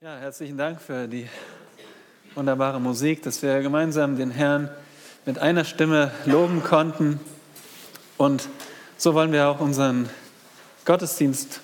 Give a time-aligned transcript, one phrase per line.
[0.00, 1.28] Ja, herzlichen Dank für die
[2.36, 4.70] wunderbare Musik, dass wir gemeinsam den Herrn
[5.26, 7.18] mit einer Stimme loben konnten.
[8.16, 8.48] Und
[8.96, 10.08] so wollen wir auch unseren
[10.84, 11.62] Gottesdienst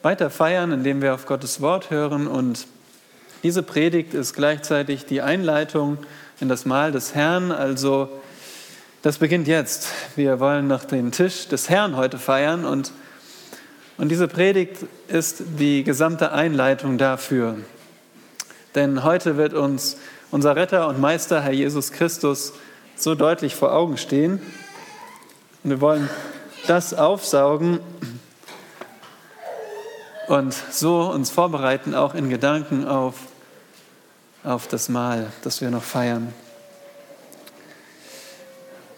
[0.00, 2.28] weiter feiern, indem wir auf Gottes Wort hören.
[2.28, 2.66] Und
[3.42, 5.98] diese Predigt ist gleichzeitig die Einleitung
[6.40, 7.52] in das Mahl des Herrn.
[7.52, 8.08] Also
[9.02, 9.88] das beginnt jetzt.
[10.16, 12.94] Wir wollen noch den Tisch des Herrn heute feiern und
[13.96, 17.56] und diese Predigt ist die gesamte Einleitung dafür.
[18.74, 19.98] Denn heute wird uns
[20.32, 22.54] unser Retter und Meister, Herr Jesus Christus,
[22.96, 24.40] so deutlich vor Augen stehen.
[25.62, 26.10] Und wir wollen
[26.66, 27.78] das aufsaugen
[30.26, 33.14] und so uns vorbereiten, auch in Gedanken auf,
[34.42, 36.32] auf das Mahl, das wir noch feiern.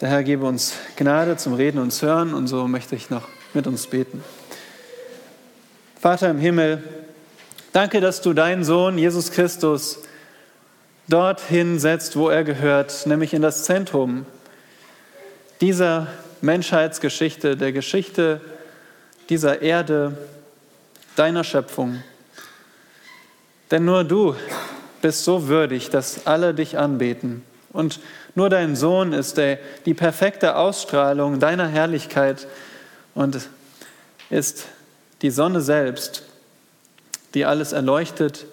[0.00, 3.66] Der Herr gebe uns Gnade zum Reden und Hören und so möchte ich noch mit
[3.66, 4.22] uns beten.
[6.06, 6.84] Vater im Himmel,
[7.72, 9.98] danke, dass du deinen Sohn Jesus Christus
[11.08, 14.24] dorthin setzt, wo er gehört, nämlich in das Zentrum
[15.60, 16.06] dieser
[16.42, 18.40] Menschheitsgeschichte, der Geschichte
[19.30, 20.16] dieser Erde,
[21.16, 22.04] deiner Schöpfung.
[23.72, 24.36] Denn nur du
[25.02, 27.42] bist so würdig, dass alle dich anbeten.
[27.72, 27.98] Und
[28.36, 32.46] nur dein Sohn ist der, die perfekte Ausstrahlung deiner Herrlichkeit
[33.16, 33.48] und
[34.30, 34.66] ist
[35.22, 36.22] die Sonne selbst,
[37.34, 38.46] die alles erleuchtet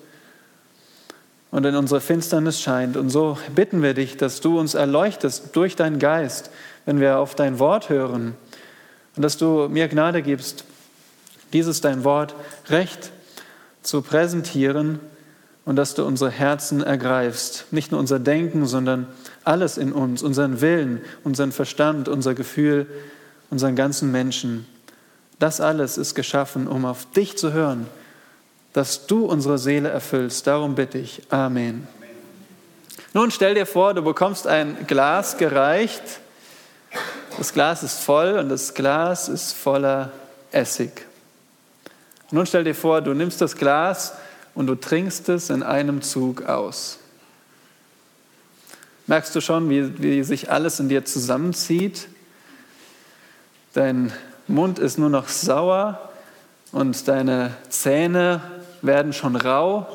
[1.51, 2.97] und in unsere Finsternis scheint.
[2.97, 6.49] Und so bitten wir dich, dass du uns erleuchtest durch deinen Geist,
[6.85, 8.35] wenn wir auf dein Wort hören
[9.15, 10.65] und dass du mir Gnade gibst,
[11.53, 12.35] dieses dein Wort
[12.69, 13.11] recht
[13.83, 14.99] zu präsentieren
[15.65, 17.65] und dass du unsere Herzen ergreifst.
[17.71, 19.07] Nicht nur unser Denken, sondern
[19.43, 22.87] alles in uns, unseren Willen, unseren Verstand, unser Gefühl,
[23.49, 24.65] unseren ganzen Menschen.
[25.43, 27.87] Das alles ist geschaffen, um auf dich zu hören,
[28.71, 30.47] dass du unsere Seele erfüllst.
[30.47, 31.21] Darum bitte ich.
[31.31, 31.85] Amen.
[33.11, 36.01] Nun stell dir vor, du bekommst ein Glas gereicht.
[37.37, 40.13] Das Glas ist voll und das Glas ist voller
[40.53, 41.05] Essig.
[42.31, 44.13] Nun stell dir vor, du nimmst das Glas
[44.55, 46.99] und du trinkst es in einem Zug aus.
[49.07, 52.07] Merkst du schon, wie, wie sich alles in dir zusammenzieht?
[53.73, 54.13] Dein
[54.47, 56.09] Mund ist nur noch sauer
[56.71, 58.41] und deine Zähne
[58.81, 59.87] werden schon rau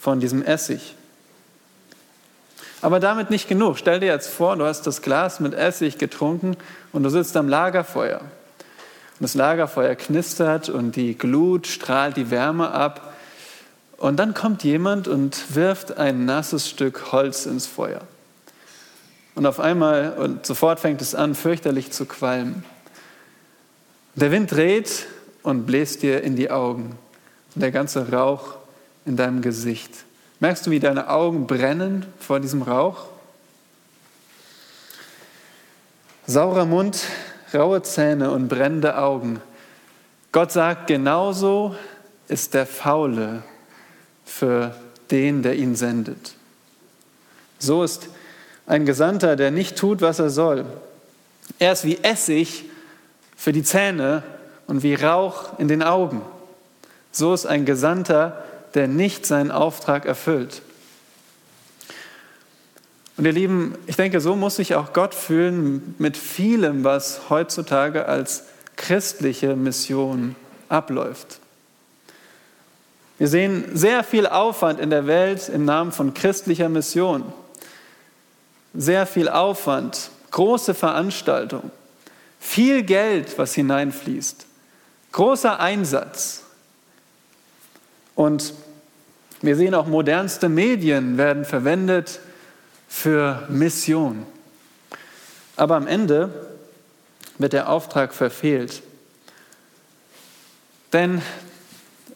[0.00, 0.94] von diesem Essig.
[2.82, 3.78] Aber damit nicht genug.
[3.78, 6.56] Stell dir jetzt vor, du hast das Glas mit Essig getrunken
[6.92, 8.20] und du sitzt am Lagerfeuer.
[8.20, 13.14] Und das Lagerfeuer knistert und die Glut strahlt die Wärme ab.
[13.96, 18.02] Und dann kommt jemand und wirft ein nasses Stück Holz ins Feuer.
[19.34, 22.64] Und auf einmal und sofort fängt es an, fürchterlich zu qualmen.
[24.16, 25.06] Der Wind dreht
[25.42, 26.96] und bläst dir in die Augen.
[27.54, 28.54] Und der ganze Rauch
[29.04, 29.90] in deinem Gesicht.
[30.40, 33.08] Merkst du, wie deine Augen brennen vor diesem Rauch?
[36.26, 37.04] Saurer Mund,
[37.52, 39.42] raue Zähne und brennende Augen.
[40.32, 41.76] Gott sagt, genauso
[42.26, 43.42] ist der Faule
[44.24, 44.74] für
[45.10, 46.34] den, der ihn sendet.
[47.58, 48.08] So ist
[48.66, 50.64] ein Gesandter, der nicht tut, was er soll.
[51.58, 52.64] Er ist wie Essig,
[53.36, 54.22] für die Zähne
[54.66, 56.22] und wie Rauch in den Augen.
[57.12, 58.42] So ist ein Gesandter,
[58.74, 60.62] der nicht seinen Auftrag erfüllt.
[63.16, 68.06] Und ihr Lieben, ich denke, so muss sich auch Gott fühlen mit vielem, was heutzutage
[68.06, 68.44] als
[68.76, 70.36] christliche Mission
[70.68, 71.40] abläuft.
[73.18, 77.24] Wir sehen sehr viel Aufwand in der Welt im Namen von christlicher Mission.
[78.74, 81.70] Sehr viel Aufwand, große Veranstaltungen.
[82.38, 84.46] Viel Geld, was hineinfließt.
[85.12, 86.44] Großer Einsatz.
[88.14, 88.54] Und
[89.42, 92.20] wir sehen auch modernste Medien werden verwendet
[92.88, 94.26] für Mission.
[95.56, 96.30] Aber am Ende
[97.38, 98.82] wird der Auftrag verfehlt.
[100.92, 101.20] Denn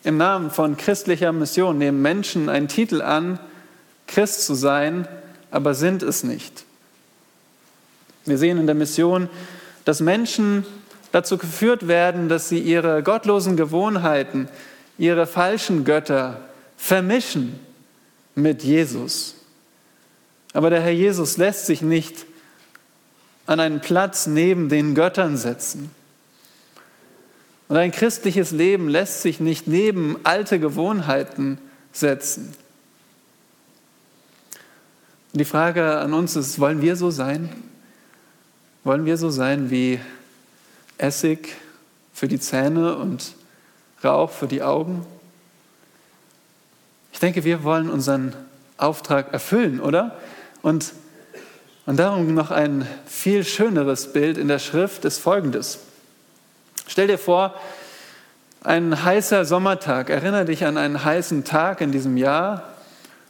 [0.03, 3.39] im Namen von christlicher Mission nehmen Menschen einen Titel an,
[4.07, 5.07] Christ zu sein,
[5.51, 6.65] aber sind es nicht.
[8.25, 9.29] Wir sehen in der Mission,
[9.85, 10.65] dass Menschen
[11.13, 14.49] dazu geführt werden, dass sie ihre gottlosen Gewohnheiten,
[14.99, 16.41] ihre falschen Götter
[16.77, 17.59] vermischen
[18.35, 19.37] mit Jesus.
[20.53, 22.27] Aber der Herr Jesus lässt sich nicht
[23.47, 25.91] an einen Platz neben den Göttern setzen.
[27.69, 31.59] Und ein christliches Leben lässt sich nicht neben alte Gewohnheiten
[31.93, 32.53] setzen.
[35.33, 37.49] Und die Frage an uns ist, wollen wir so sein?
[38.83, 40.01] Wollen wir so sein wie
[40.97, 41.55] Essig
[42.15, 43.35] für die Zähne und
[44.03, 45.05] Rauch für die Augen?
[47.13, 48.35] Ich denke, wir wollen unseren
[48.79, 50.17] Auftrag erfüllen, oder?
[50.63, 50.95] Und,
[51.85, 55.81] und darum noch ein viel schöneres Bild in der Schrift ist folgendes.
[56.87, 57.55] Stell dir vor,
[58.65, 60.09] ein heißer Sommertag.
[60.09, 62.63] Erinnere dich an einen heißen Tag in diesem Jahr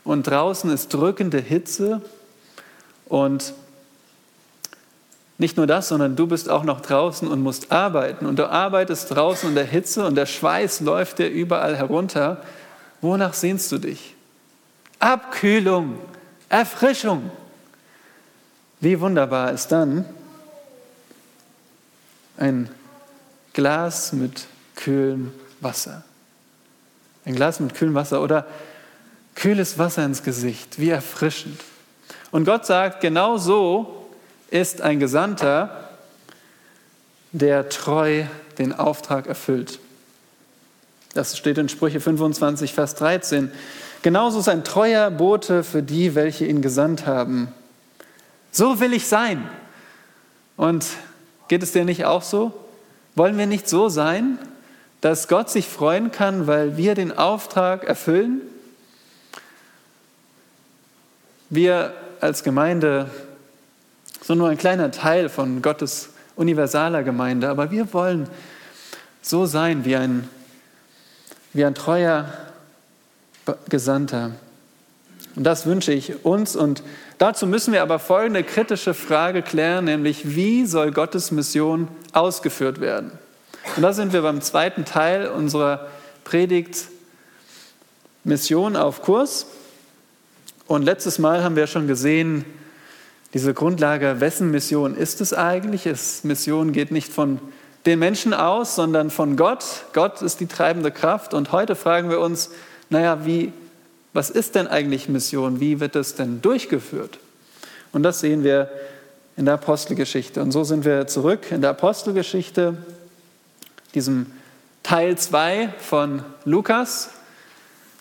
[0.04, 2.02] und draußen ist drückende Hitze
[3.06, 3.52] und
[5.40, 8.26] nicht nur das, sondern du bist auch noch draußen und musst arbeiten.
[8.26, 12.42] Und du arbeitest draußen in der Hitze und der Schweiß läuft dir überall herunter.
[13.00, 14.14] Wonach sehnst du dich?
[14.98, 15.98] Abkühlung,
[16.50, 17.30] Erfrischung.
[18.80, 20.04] Wie wunderbar ist dann
[22.36, 22.68] ein
[23.54, 24.46] Glas mit
[24.76, 26.04] kühlem Wasser.
[27.24, 28.46] Ein Glas mit kühlem Wasser oder
[29.34, 31.62] kühles Wasser ins Gesicht, wie erfrischend.
[32.30, 33.99] Und Gott sagt, genau so
[34.50, 35.88] ist ein Gesandter,
[37.32, 38.24] der treu
[38.58, 39.78] den Auftrag erfüllt.
[41.14, 43.50] Das steht in Sprüche 25, Vers 13.
[44.02, 47.48] Genauso ist ein treuer Bote für die, welche ihn gesandt haben.
[48.52, 49.48] So will ich sein.
[50.56, 50.86] Und
[51.48, 52.52] geht es dir nicht auch so?
[53.14, 54.38] Wollen wir nicht so sein,
[55.00, 58.40] dass Gott sich freuen kann, weil wir den Auftrag erfüllen?
[61.48, 63.10] Wir als Gemeinde
[64.30, 68.28] so nur ein kleiner Teil von Gottes universaler Gemeinde, aber wir wollen
[69.22, 70.28] so sein wie ein,
[71.52, 72.32] wie ein treuer
[73.68, 74.30] Gesandter.
[75.34, 76.54] Und das wünsche ich uns.
[76.54, 76.84] Und
[77.18, 83.10] dazu müssen wir aber folgende kritische Frage klären, nämlich wie soll Gottes Mission ausgeführt werden?
[83.74, 85.88] Und da sind wir beim zweiten Teil unserer
[86.22, 86.84] Predigt
[88.22, 89.48] Mission auf Kurs.
[90.68, 92.44] Und letztes Mal haben wir schon gesehen,
[93.32, 95.86] diese Grundlage, wessen Mission ist es eigentlich?
[95.86, 97.38] Es, Mission geht nicht von
[97.86, 99.64] den Menschen aus, sondern von Gott.
[99.92, 101.32] Gott ist die treibende Kraft.
[101.32, 102.50] Und heute fragen wir uns,
[102.88, 103.52] naja, wie,
[104.12, 105.60] was ist denn eigentlich Mission?
[105.60, 107.18] Wie wird es denn durchgeführt?
[107.92, 108.70] Und das sehen wir
[109.36, 110.42] in der Apostelgeschichte.
[110.42, 112.76] Und so sind wir zurück in der Apostelgeschichte,
[113.94, 114.26] diesem
[114.82, 117.10] Teil 2 von Lukas.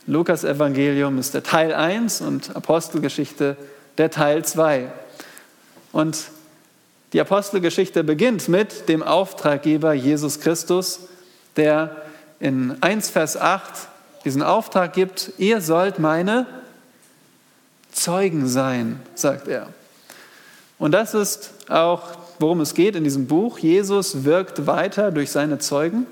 [0.08, 3.58] Lukas Evangelium ist der Teil 1 und Apostelgeschichte
[3.98, 4.92] der Teil 2.
[5.92, 6.30] Und
[7.14, 11.00] die Apostelgeschichte beginnt mit dem Auftraggeber Jesus Christus,
[11.56, 11.96] der
[12.40, 13.88] in 1 Vers 8
[14.26, 16.46] diesen Auftrag gibt, ihr sollt meine
[17.92, 19.68] Zeugen sein, sagt er.
[20.78, 22.04] Und das ist auch,
[22.38, 23.58] worum es geht in diesem Buch.
[23.60, 26.06] Jesus wirkt weiter durch seine Zeugen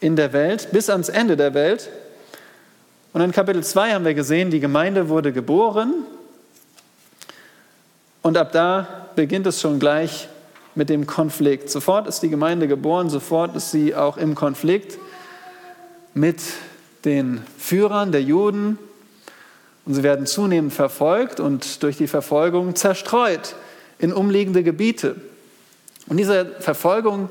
[0.00, 1.90] in der Welt bis ans Ende der Welt.
[3.12, 5.92] Und in Kapitel 2 haben wir gesehen, die Gemeinde wurde geboren
[8.28, 8.86] und ab da
[9.16, 10.28] beginnt es schon gleich
[10.74, 11.70] mit dem Konflikt.
[11.70, 14.98] Sofort ist die Gemeinde geboren, sofort ist sie auch im Konflikt
[16.12, 16.42] mit
[17.06, 18.78] den Führern der Juden.
[19.86, 23.54] Und sie werden zunehmend verfolgt und durch die Verfolgung zerstreut
[23.98, 25.16] in umliegende Gebiete.
[26.06, 27.30] Und diese Verfolgung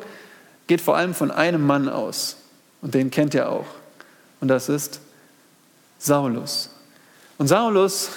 [0.66, 2.38] geht vor allem von einem Mann aus.
[2.82, 3.68] Und den kennt ihr auch.
[4.42, 5.00] Und das ist
[6.00, 6.72] Saulus.
[7.38, 8.10] Und Saulus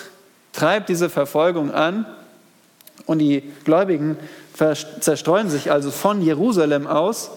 [0.55, 2.07] treibt diese Verfolgung an
[3.11, 4.17] und die Gläubigen
[4.55, 7.33] zerstreuen sich also von Jerusalem aus.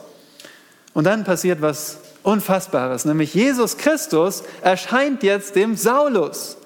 [0.94, 6.58] Und dann passiert was Unfassbares, nämlich Jesus Christus erscheint jetzt dem Saulus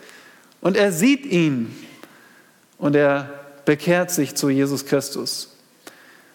[0.60, 1.74] und er sieht ihn
[2.78, 3.30] und er
[3.64, 5.56] bekehrt sich zu Jesus Christus.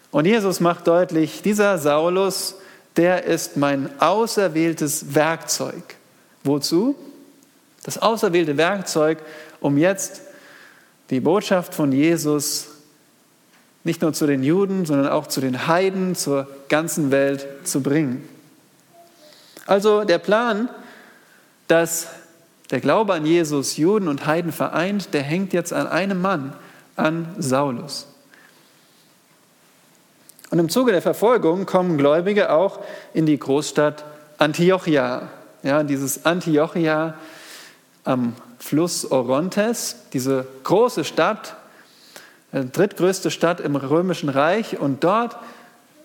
[0.09, 2.55] Und Jesus macht deutlich, dieser Saulus,
[2.97, 5.83] der ist mein auserwähltes Werkzeug.
[6.43, 6.95] Wozu?
[7.83, 9.19] Das auserwählte Werkzeug,
[9.61, 10.22] um jetzt
[11.09, 12.67] die Botschaft von Jesus
[13.83, 18.27] nicht nur zu den Juden, sondern auch zu den Heiden, zur ganzen Welt zu bringen.
[19.65, 20.69] Also der Plan,
[21.67, 22.07] dass
[22.71, 26.55] der Glaube an Jesus Juden und Heiden vereint, der hängt jetzt an einem Mann,
[26.95, 28.07] an Saulus.
[30.49, 32.79] Und im Zuge der Verfolgung kommen Gläubige auch
[33.13, 34.05] in die Großstadt
[34.37, 35.29] Antiochia.
[35.63, 37.15] Ja, dieses Antiochia
[38.03, 38.33] am
[38.63, 41.57] Fluss Orontes, diese große Stadt,
[42.53, 44.79] äh, drittgrößte Stadt im Römischen Reich.
[44.79, 45.35] Und dort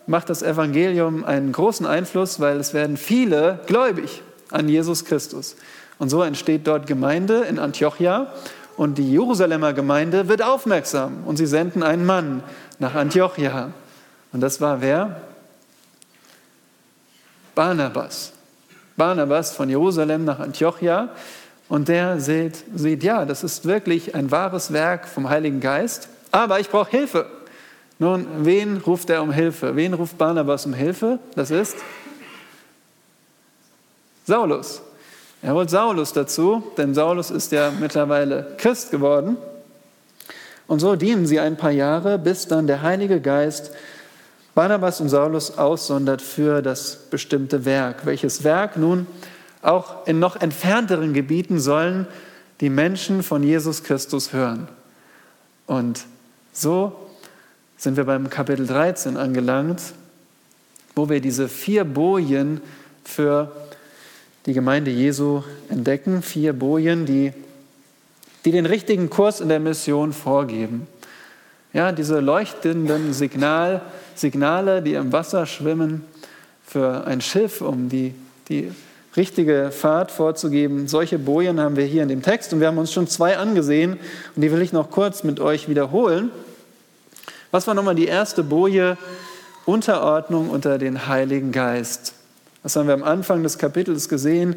[0.08, 5.54] macht das Evangelium einen großen Einfluss, weil es werden viele gläubig an Jesus Christus.
[6.00, 8.34] Und so entsteht dort Gemeinde in Antiochia.
[8.76, 12.42] Und die Jerusalemer Gemeinde wird aufmerksam und sie senden einen Mann
[12.80, 13.70] nach Antiochia.
[14.32, 15.20] Und das war wer?
[17.54, 18.32] Barnabas.
[18.96, 21.10] Barnabas von Jerusalem nach Antiochia.
[21.68, 26.60] Und der sieht, sieht, ja, das ist wirklich ein wahres Werk vom Heiligen Geist, aber
[26.60, 27.26] ich brauche Hilfe.
[27.98, 29.74] Nun, wen ruft er um Hilfe?
[29.76, 31.18] Wen ruft Barnabas um Hilfe?
[31.34, 31.76] Das ist
[34.24, 34.82] Saulus.
[35.42, 39.36] Er holt Saulus dazu, denn Saulus ist ja mittlerweile Christ geworden.
[40.66, 43.72] Und so dienen sie ein paar Jahre, bis dann der Heilige Geist
[44.54, 48.04] Barnabas und Saulus aussondert für das bestimmte Werk.
[48.04, 49.06] Welches Werk nun
[49.62, 52.06] auch in noch entfernteren Gebieten sollen
[52.60, 54.68] die Menschen von Jesus Christus hören.
[55.66, 56.04] Und
[56.52, 56.92] so
[57.76, 59.80] sind wir beim Kapitel 13 angelangt,
[60.94, 62.60] wo wir diese vier Bojen
[63.04, 63.52] für
[64.46, 66.22] die Gemeinde Jesu entdecken.
[66.22, 67.32] Vier Bojen, die,
[68.44, 70.88] die den richtigen Kurs in der Mission vorgeben.
[71.72, 73.82] Ja, diese leuchtenden Signal,
[74.14, 76.04] Signale, die im Wasser schwimmen
[76.64, 78.14] für ein Schiff, um die,
[78.48, 78.72] die
[79.18, 80.88] richtige Fahrt vorzugeben.
[80.88, 83.98] Solche Bojen haben wir hier in dem Text und wir haben uns schon zwei angesehen
[84.34, 86.30] und die will ich noch kurz mit euch wiederholen.
[87.50, 88.96] Was war nochmal die erste Boje?
[89.66, 92.14] Unterordnung unter den Heiligen Geist.
[92.62, 94.56] Das haben wir am Anfang des Kapitels gesehen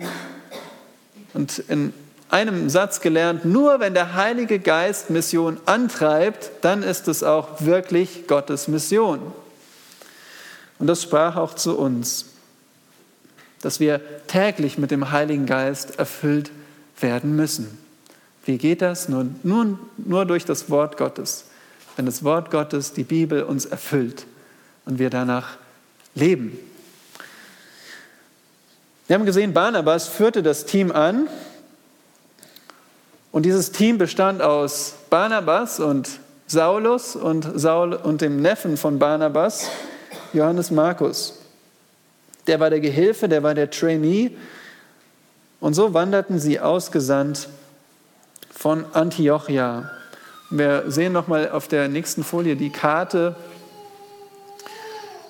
[1.34, 1.92] und in
[2.30, 8.28] einem Satz gelernt, nur wenn der Heilige Geist Mission antreibt, dann ist es auch wirklich
[8.28, 9.20] Gottes Mission.
[10.80, 12.31] Und das sprach auch zu uns,
[13.62, 16.52] dass wir täglich mit dem Heiligen Geist erfüllt
[17.00, 17.78] werden müssen.
[18.46, 19.08] Wie geht das?
[19.08, 21.46] Nur, nur, nur durch das Wort Gottes.
[21.96, 24.26] Wenn das Wort Gottes, die Bibel, uns erfüllt
[24.86, 25.58] und wir danach
[26.16, 26.58] leben.
[29.08, 31.28] Wir haben gesehen, Barnabas führte das Team an
[33.32, 36.10] und dieses Team bestand aus Barnabas und
[36.48, 39.70] Saulus und, Saul und dem Neffen von Barnabas,
[40.34, 41.41] Johannes Markus.
[42.48, 44.32] Der war der Gehilfe, der war der Trainee.
[45.60, 47.50] Und so wanderten sie ausgesandt
[48.52, 49.92] von Antiochia.
[50.50, 53.36] Wir sehen nochmal auf der nächsten Folie die Karte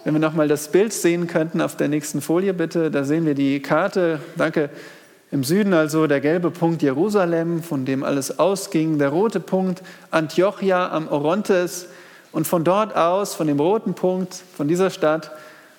[0.03, 3.35] wenn wir nochmal das Bild sehen könnten auf der nächsten Folie bitte, da sehen wir
[3.35, 4.19] die Karte.
[4.35, 4.69] Danke.
[5.29, 10.91] Im Süden also der gelbe Punkt Jerusalem, von dem alles ausging, der rote Punkt Antiochia
[10.91, 11.87] am Orontes
[12.31, 15.31] und von dort aus, von dem roten Punkt, von dieser Stadt,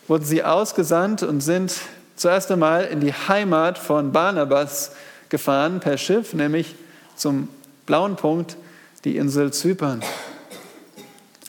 [0.09, 1.75] wurden sie ausgesandt und sind
[2.16, 4.92] zuerst einmal in die Heimat von Barnabas
[5.28, 6.75] gefahren per Schiff, nämlich
[7.16, 7.49] zum
[7.87, 8.56] blauen Punkt,
[9.04, 10.02] die Insel Zypern.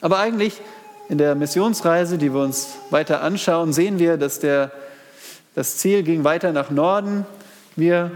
[0.00, 0.60] Aber eigentlich
[1.08, 4.70] in der Missionsreise, die wir uns weiter anschauen, sehen wir, dass der,
[5.54, 7.26] das Ziel ging weiter nach Norden.
[7.76, 8.10] Wir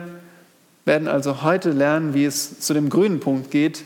[0.85, 3.85] werden also heute lernen, wie es zu dem grünen Punkt geht,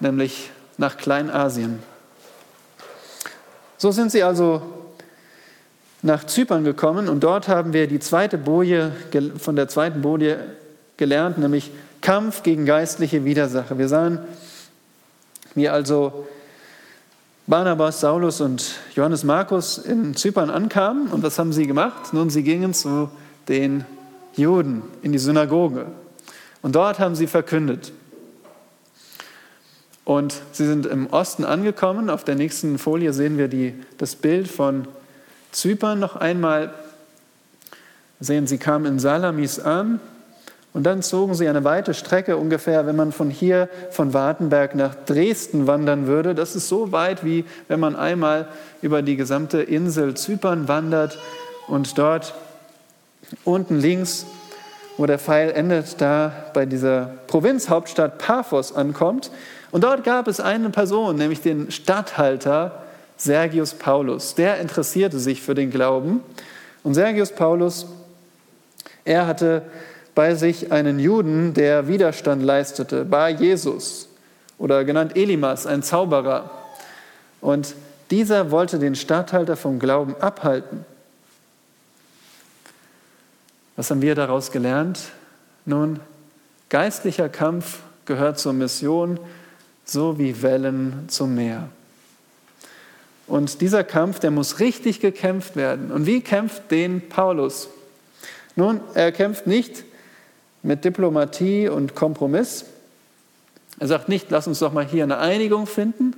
[0.00, 1.80] nämlich nach Kleinasien.
[3.78, 4.62] So sind sie also
[6.06, 8.92] nach Zypern gekommen und dort haben wir die zweite Boje
[9.38, 10.38] von der zweiten Boje
[10.96, 11.70] gelernt, nämlich
[12.00, 13.76] Kampf gegen geistliche Widersache.
[13.76, 14.20] Wir sahen,
[15.54, 16.26] wie also
[17.48, 21.08] Barnabas, Saulus und Johannes Markus in Zypern ankamen.
[21.08, 22.12] Und was haben sie gemacht?
[22.12, 23.10] Nun, sie gingen zu
[23.48, 23.84] den
[24.34, 25.86] Juden in die Synagoge.
[26.62, 27.92] Und dort haben sie verkündet.
[30.04, 32.10] Und sie sind im Osten angekommen.
[32.10, 34.86] Auf der nächsten Folie sehen wir die, das Bild von
[35.56, 36.70] Zypern noch einmal.
[38.20, 40.00] Sehen, sie kamen in Salamis an
[40.74, 44.94] und dann zogen sie eine weite Strecke, ungefähr, wenn man von hier, von Wartenberg nach
[45.06, 46.34] Dresden wandern würde.
[46.34, 48.48] Das ist so weit, wie wenn man einmal
[48.82, 51.18] über die gesamte Insel Zypern wandert
[51.68, 52.34] und dort
[53.44, 54.26] unten links,
[54.98, 59.30] wo der Pfeil endet, da bei dieser Provinzhauptstadt Paphos ankommt.
[59.70, 62.82] Und dort gab es eine Person, nämlich den Statthalter
[63.16, 64.34] Sergius Paulus.
[64.34, 66.20] Der interessierte sich für den Glauben.
[66.82, 67.86] Und Sergius Paulus,
[69.04, 69.62] er hatte
[70.14, 74.08] bei sich einen Juden, der Widerstand leistete, bei Jesus
[74.58, 76.50] oder genannt Elimas, ein Zauberer.
[77.40, 77.74] Und
[78.10, 80.84] dieser wollte den Statthalter vom Glauben abhalten.
[83.76, 85.00] Was haben wir daraus gelernt?
[85.66, 86.00] Nun,
[86.70, 89.20] geistlicher Kampf gehört zur Mission,
[89.84, 91.68] so wie Wellen zum Meer.
[93.26, 95.90] Und dieser Kampf, der muss richtig gekämpft werden.
[95.90, 97.68] Und wie kämpft den Paulus?
[98.54, 99.84] Nun, er kämpft nicht
[100.62, 102.64] mit Diplomatie und Kompromiss.
[103.78, 106.14] Er sagt nicht, lass uns doch mal hier eine Einigung finden.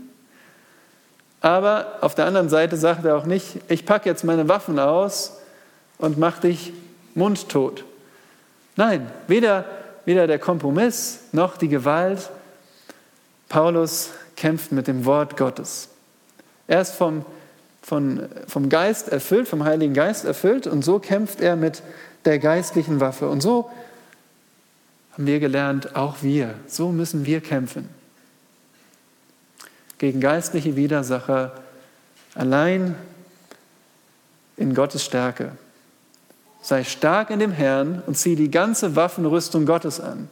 [1.40, 5.38] Aber auf der anderen Seite sagt er auch nicht, ich packe jetzt meine Waffen aus
[5.98, 6.72] und mach dich
[7.14, 7.84] mundtot.
[8.76, 9.64] Nein, weder,
[10.04, 12.30] weder der Kompromiss noch die Gewalt.
[13.48, 15.88] Paulus kämpft mit dem Wort Gottes.
[16.68, 17.24] Er ist vom,
[17.82, 21.82] vom, vom Geist erfüllt, vom Heiligen Geist erfüllt und so kämpft er mit
[22.24, 23.28] der geistlichen Waffe.
[23.28, 23.70] Und so
[25.12, 27.88] haben wir gelernt, auch wir, so müssen wir kämpfen.
[29.98, 31.52] Gegen geistliche Widersacher
[32.36, 32.94] allein
[34.56, 35.52] in Gottes Stärke.
[36.60, 40.28] sei stark in dem Herrn und zieh die ganze Waffenrüstung Gottes an.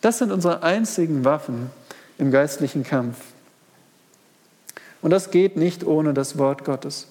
[0.00, 1.70] Das sind unsere einzigen Waffen
[2.18, 3.16] im geistlichen Kampf.
[5.00, 7.06] Und das geht nicht ohne das Wort Gottes.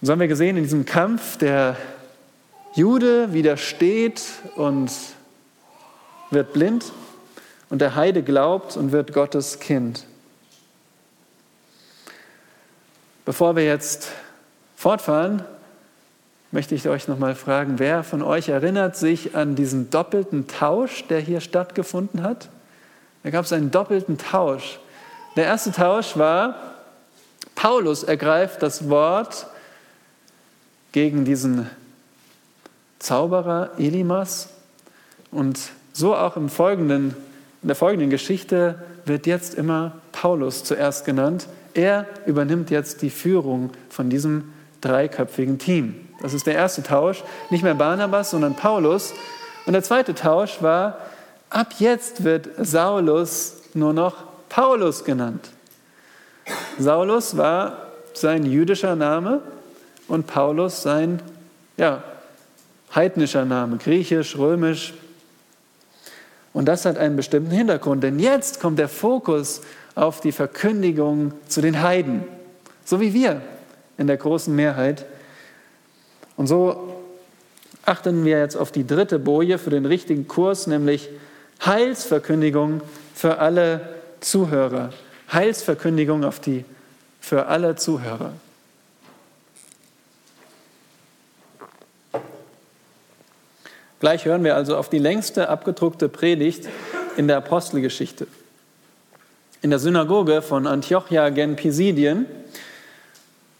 [0.00, 1.76] Und so haben wir gesehen, in diesem Kampf, der
[2.74, 4.22] Jude widersteht
[4.56, 4.90] und
[6.30, 6.92] wird blind
[7.70, 10.04] und der Heide glaubt und wird Gottes Kind.
[13.24, 14.08] Bevor wir jetzt
[14.76, 15.44] fortfahren,
[16.50, 21.20] möchte ich euch nochmal fragen, wer von euch erinnert sich an diesen doppelten Tausch, der
[21.20, 22.50] hier stattgefunden hat?
[23.22, 24.78] Da gab es einen doppelten Tausch.
[25.36, 26.54] Der erste Tausch war,
[27.54, 29.46] Paulus ergreift das Wort
[30.92, 31.68] gegen diesen
[33.00, 34.48] Zauberer Elimas
[35.30, 35.58] und
[35.92, 37.16] so auch im folgenden,
[37.62, 41.48] in der folgenden Geschichte wird jetzt immer Paulus zuerst genannt.
[41.74, 45.96] Er übernimmt jetzt die Führung von diesem dreiköpfigen Team.
[46.22, 47.24] Das ist der erste Tausch.
[47.50, 49.12] Nicht mehr Barnabas, sondern Paulus.
[49.66, 50.98] Und der zweite Tausch war,
[51.50, 55.48] ab jetzt wird Saulus nur noch Paulus genannt.
[56.78, 59.42] Saulus war sein jüdischer Name
[60.06, 61.20] und Paulus sein
[61.76, 62.04] ja,
[62.94, 64.94] heidnischer Name, griechisch, römisch.
[66.52, 69.60] Und das hat einen bestimmten Hintergrund, denn jetzt kommt der Fokus
[69.96, 72.22] auf die Verkündigung zu den Heiden,
[72.84, 73.40] so wie wir
[73.98, 75.04] in der großen Mehrheit.
[76.36, 77.02] Und so
[77.84, 81.08] achten wir jetzt auf die dritte Boje für den richtigen Kurs, nämlich
[81.64, 82.82] Heilsverkündigung
[83.16, 83.93] für alle
[84.24, 84.90] Zuhörer.
[85.32, 86.64] Heilsverkündigung auf die,
[87.20, 88.32] für alle Zuhörer.
[94.00, 96.68] Gleich hören wir also auf die längste abgedruckte Predigt
[97.16, 98.26] in der Apostelgeschichte.
[99.62, 102.26] In der Synagoge von Antiochia gen Pisidien.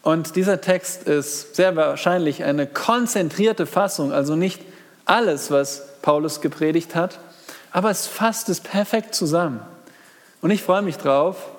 [0.01, 4.61] Und dieser Text ist sehr wahrscheinlich eine konzentrierte Fassung, also nicht
[5.05, 7.19] alles, was Paulus gepredigt hat,
[7.71, 9.61] aber es fasst es perfekt zusammen.
[10.41, 11.49] Und ich freue mich drauf,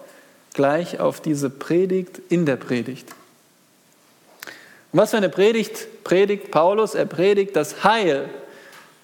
[0.54, 3.08] gleich auf diese Predigt in der Predigt.
[4.92, 6.94] Und was für eine Predigt predigt Paulus?
[6.94, 8.28] Er predigt das Heil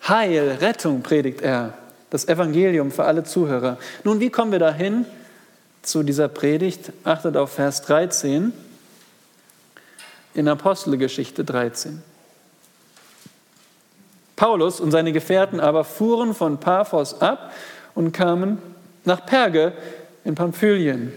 [0.09, 1.75] Heil, Rettung predigt er,
[2.11, 3.79] das Evangelium für alle Zuhörer.
[4.03, 5.07] Nun, wie kommen wir dahin
[5.83, 6.93] zu dieser Predigt?
[7.05, 8.53] Achtet auf Vers 13
[10.35, 12.03] in Apostelgeschichte 13.
[14.35, 17.53] Paulus und seine Gefährten aber fuhren von Paphos ab
[17.95, 18.59] und kamen
[19.05, 19.73] nach Perge
[20.25, 21.13] in Pamphylien.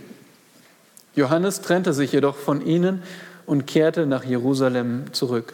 [1.15, 3.03] Johannes trennte sich jedoch von ihnen
[3.45, 5.53] und kehrte nach Jerusalem zurück.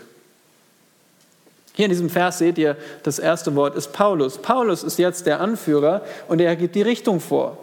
[1.73, 4.37] Hier in diesem Vers seht ihr, das erste Wort ist Paulus.
[4.37, 7.57] Paulus ist jetzt der Anführer und er gibt die Richtung vor,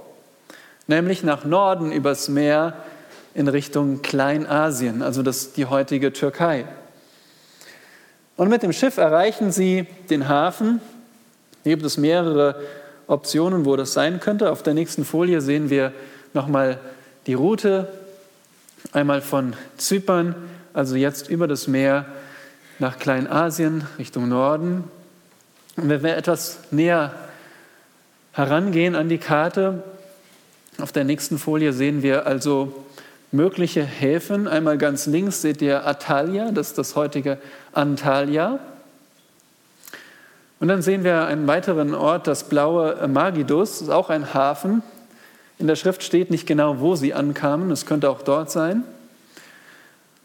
[0.86, 2.74] nämlich nach Norden übers Meer
[3.34, 6.64] in Richtung Kleinasien, also das, die heutige Türkei.
[8.36, 10.80] Und mit dem Schiff erreichen sie den Hafen.
[11.64, 12.60] Hier gibt es mehrere
[13.08, 14.52] Optionen, wo das sein könnte.
[14.52, 15.92] Auf der nächsten Folie sehen wir
[16.34, 16.78] nochmal
[17.26, 17.88] die Route,
[18.92, 20.34] einmal von Zypern,
[20.72, 22.06] also jetzt über das Meer
[22.78, 24.84] nach Kleinasien Richtung Norden.
[25.76, 27.12] Und wenn wir etwas näher
[28.32, 29.82] herangehen an die Karte,
[30.80, 32.84] auf der nächsten Folie sehen wir also
[33.32, 34.46] mögliche Häfen.
[34.46, 37.38] Einmal ganz links seht ihr Atalia, das ist das heutige
[37.72, 38.60] Antalya.
[40.60, 44.82] Und dann sehen wir einen weiteren Ort, das blaue Magidus, ist auch ein Hafen.
[45.58, 48.82] In der Schrift steht nicht genau, wo sie ankamen, es könnte auch dort sein.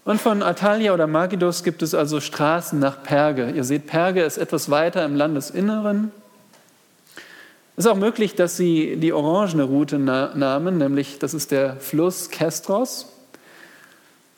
[0.05, 3.51] Und von Atalia oder Magidus gibt es also Straßen nach Perge.
[3.51, 6.11] Ihr seht, Perge ist etwas weiter im Landesinneren.
[7.77, 12.29] Es ist auch möglich, dass sie die orangene Route nahmen, nämlich das ist der Fluss
[12.29, 13.07] Kestros.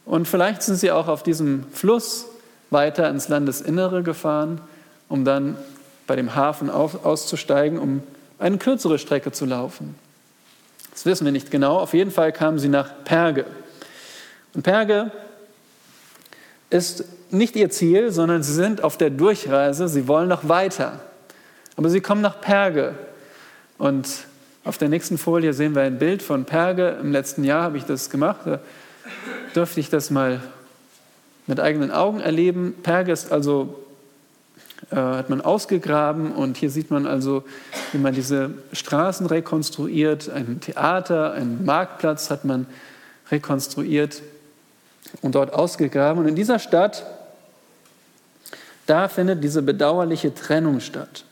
[0.06, 2.28] Und vielleicht sind sie auch auf diesem Fluss
[2.70, 4.62] weiter ins Landesinnere gefahren,
[5.10, 5.58] um dann
[6.08, 8.04] bei dem Hafen auszusteigen, um
[8.40, 9.96] eine kürzere Strecke zu laufen.
[10.92, 11.78] Das wissen wir nicht genau.
[11.78, 13.46] Auf jeden Fall kamen sie nach Perge.
[14.54, 15.12] Und Perge
[16.70, 21.00] ist nicht ihr Ziel, sondern sie sind auf der Durchreise, sie wollen noch weiter.
[21.76, 22.96] Aber sie kommen nach Perge.
[23.78, 24.08] Und
[24.64, 26.98] auf der nächsten Folie sehen wir ein Bild von Perge.
[27.02, 28.40] Im letzten Jahr habe ich das gemacht.
[28.46, 28.60] Da
[29.54, 30.42] dürfte ich das mal
[31.48, 32.74] mit eigenen Augen erleben.
[32.82, 33.85] Perge ist also,
[34.92, 37.44] äh, hat man ausgegraben und hier sieht man also,
[37.92, 40.30] wie man diese Straßen rekonstruiert.
[40.30, 42.68] Ein Theater, einen Marktplatz hat man
[43.32, 44.22] rekonstruiert
[45.22, 46.22] und dort ausgegraben.
[46.24, 47.06] Und in dieser Stadt,
[48.86, 51.26] da findet diese bedauerliche Trennung statt.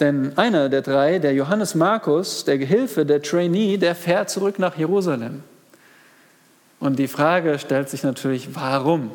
[0.00, 4.76] Denn einer der drei, der Johannes Markus, der Gehilfe, der Trainee, der fährt zurück nach
[4.76, 5.44] Jerusalem.
[6.80, 9.12] Und die Frage stellt sich natürlich, warum?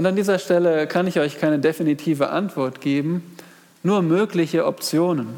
[0.00, 3.36] Und an dieser Stelle kann ich euch keine definitive Antwort geben,
[3.82, 5.28] nur mögliche Optionen.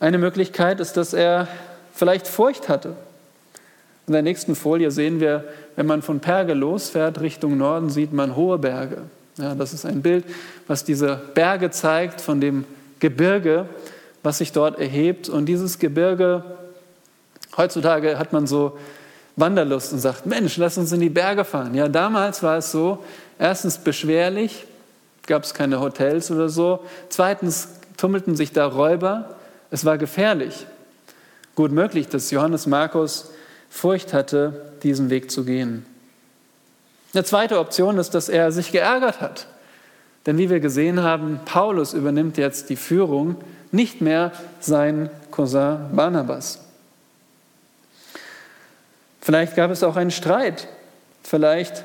[0.00, 1.46] Eine Möglichkeit ist, dass er
[1.94, 2.96] vielleicht Furcht hatte.
[4.08, 5.44] In der nächsten Folie sehen wir,
[5.76, 9.02] wenn man von Perge losfährt Richtung Norden, sieht man hohe Berge.
[9.36, 10.24] Ja, das ist ein Bild,
[10.66, 12.64] was diese Berge zeigt von dem
[12.98, 13.66] Gebirge,
[14.24, 15.28] was sich dort erhebt.
[15.28, 16.42] Und dieses Gebirge,
[17.56, 18.76] heutzutage hat man so
[19.36, 21.74] Wanderlust und sagt, Mensch, lass uns in die Berge fahren.
[21.74, 23.04] Ja, damals war es so,
[23.38, 24.66] erstens beschwerlich,
[25.26, 26.80] gab es keine Hotels oder so.
[27.08, 29.36] Zweitens tummelten sich da Räuber.
[29.70, 30.66] Es war gefährlich.
[31.54, 33.30] Gut möglich, dass Johannes Markus
[33.68, 35.86] Furcht hatte, diesen Weg zu gehen.
[37.12, 39.46] Eine zweite Option ist, dass er sich geärgert hat.
[40.26, 43.36] Denn wie wir gesehen haben, Paulus übernimmt jetzt die Führung,
[43.72, 46.60] nicht mehr sein Cousin Barnabas.
[49.20, 50.68] Vielleicht gab es auch einen Streit.
[51.22, 51.84] Vielleicht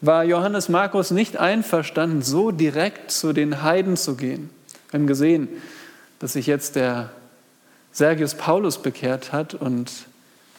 [0.00, 4.50] war Johannes Markus nicht einverstanden, so direkt zu den Heiden zu gehen.
[4.90, 5.48] Wir haben gesehen,
[6.18, 7.10] dass sich jetzt der
[7.92, 9.90] Sergius Paulus bekehrt hat und,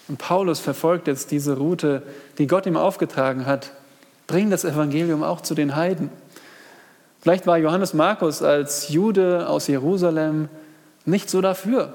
[0.07, 2.03] und Paulus verfolgt jetzt diese Route,
[2.37, 3.71] die Gott ihm aufgetragen hat.
[4.27, 6.09] Bring das Evangelium auch zu den Heiden.
[7.21, 10.49] Vielleicht war Johannes Markus als Jude aus Jerusalem
[11.05, 11.93] nicht so dafür.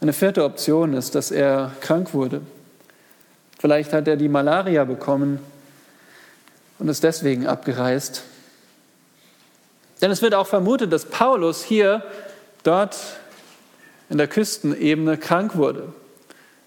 [0.00, 2.40] Eine vierte Option ist, dass er krank wurde.
[3.58, 5.40] Vielleicht hat er die Malaria bekommen
[6.78, 8.22] und ist deswegen abgereist.
[10.00, 12.04] Denn es wird auch vermutet, dass Paulus hier,
[12.62, 12.96] dort
[14.08, 15.92] in der Küstenebene krank wurde.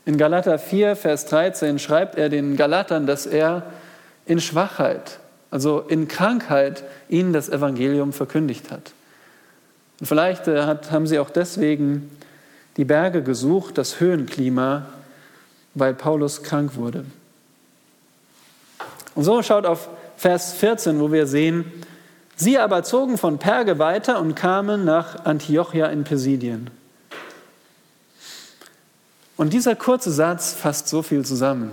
[0.06, 3.64] In Galater 4, Vers 13 schreibt er den Galatern, dass er
[4.26, 5.20] in Schwachheit,
[5.52, 8.92] also in Krankheit, ihnen das Evangelium verkündigt hat.
[10.00, 12.10] Und vielleicht äh, hat, haben sie auch deswegen
[12.78, 14.86] die Berge gesucht, das Höhenklima,
[15.74, 17.06] weil Paulus krank wurde.
[19.16, 21.66] Und so schaut auf Vers 14, wo wir sehen,
[22.36, 26.70] sie aber zogen von Perge weiter und kamen nach Antiochia in Pisidien.
[29.36, 31.72] Und dieser kurze Satz fasst so viel zusammen.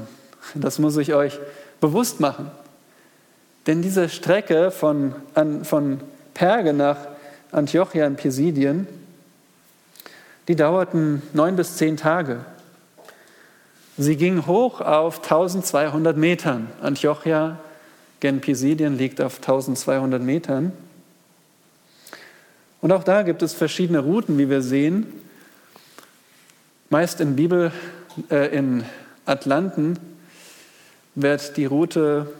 [0.55, 1.39] Das muss ich euch
[1.81, 2.51] bewusst machen.
[3.67, 5.15] Denn diese Strecke von,
[5.65, 6.01] von
[6.33, 6.97] Perge nach
[7.53, 8.87] Antiochia in Pisidien,
[10.49, 12.41] die dauerten neun bis zehn Tage.
[13.99, 16.69] Sie ging hoch auf 1200 Metern.
[16.81, 17.59] Antiochia
[18.21, 20.73] gen Pisidien liegt auf 1200 Metern.
[22.81, 25.07] Und auch da gibt es verschiedene Routen, wie wir sehen.
[26.91, 27.73] Meist in Bibel,
[28.31, 28.85] äh, in
[29.27, 29.99] Atlanten
[31.15, 32.33] wird die Route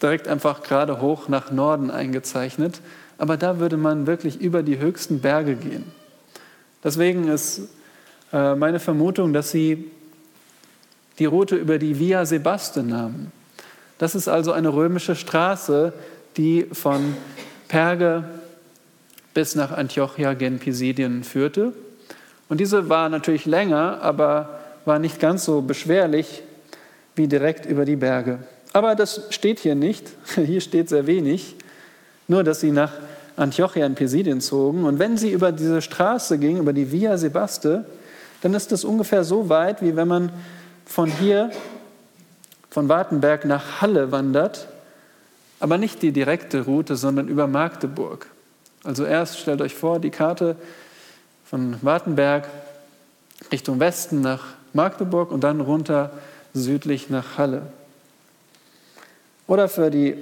[0.00, 2.80] direkt einfach gerade hoch nach Norden eingezeichnet.
[3.18, 6.01] Aber da würde man wirklich über die höchsten Berge gehen.
[6.84, 7.62] Deswegen ist
[8.32, 9.90] äh, meine Vermutung, dass sie
[11.18, 13.30] die Route über die Via Sebaste nahmen.
[13.98, 15.92] Das ist also eine römische Straße,
[16.36, 17.16] die von
[17.68, 18.24] Perge
[19.34, 21.72] bis nach Antiochia gen Pisidien führte.
[22.48, 26.42] Und diese war natürlich länger, aber war nicht ganz so beschwerlich
[27.14, 28.40] wie direkt über die Berge.
[28.72, 30.06] Aber das steht hier nicht.
[30.34, 31.56] Hier steht sehr wenig.
[32.26, 32.92] Nur, dass sie nach
[33.36, 34.84] Antiochia in Pisidien zogen.
[34.84, 37.84] Und wenn sie über diese Straße gingen, über die Via Sebaste,
[38.42, 40.32] dann ist das ungefähr so weit, wie wenn man
[40.84, 41.50] von hier,
[42.70, 44.68] von Wartenberg nach Halle wandert,
[45.60, 48.26] aber nicht die direkte Route, sondern über Magdeburg.
[48.82, 50.56] Also erst stellt euch vor, die Karte
[51.44, 52.48] von Wartenberg
[53.52, 56.10] Richtung Westen nach Magdeburg und dann runter
[56.54, 57.62] südlich nach Halle.
[59.46, 60.16] Oder für die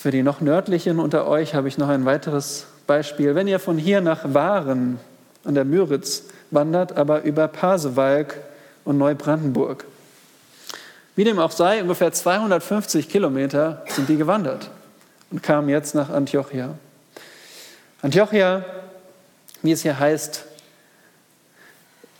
[0.00, 3.34] für die noch nördlichen unter euch habe ich noch ein weiteres Beispiel.
[3.34, 4.98] Wenn ihr von hier nach Waren
[5.44, 8.34] an der Müritz wandert, aber über Pasewalk
[8.86, 9.84] und Neubrandenburg.
[11.16, 14.70] Wie dem auch sei, ungefähr 250 Kilometer sind die gewandert
[15.30, 16.76] und kamen jetzt nach Antiochia.
[18.00, 18.64] Antiochia,
[19.60, 20.46] wie es hier heißt,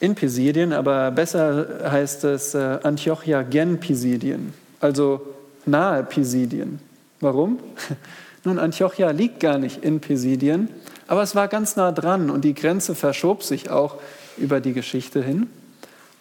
[0.01, 5.23] in Pisidien, aber besser heißt es äh, Antiochia gen Pisidien, also
[5.65, 6.90] nahe Pisidien.
[7.21, 7.59] Warum?
[8.45, 10.69] Nun, Antiochia liegt gar nicht in Pisidien,
[11.07, 13.97] aber es war ganz nah dran und die Grenze verschob sich auch
[14.39, 15.49] über die Geschichte hin.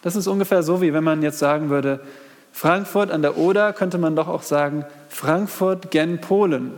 [0.02, 2.00] Das ist ungefähr so, wie wenn man jetzt sagen würde,
[2.52, 6.72] Frankfurt an der Oder könnte man doch auch sagen, Frankfurt gen Polen.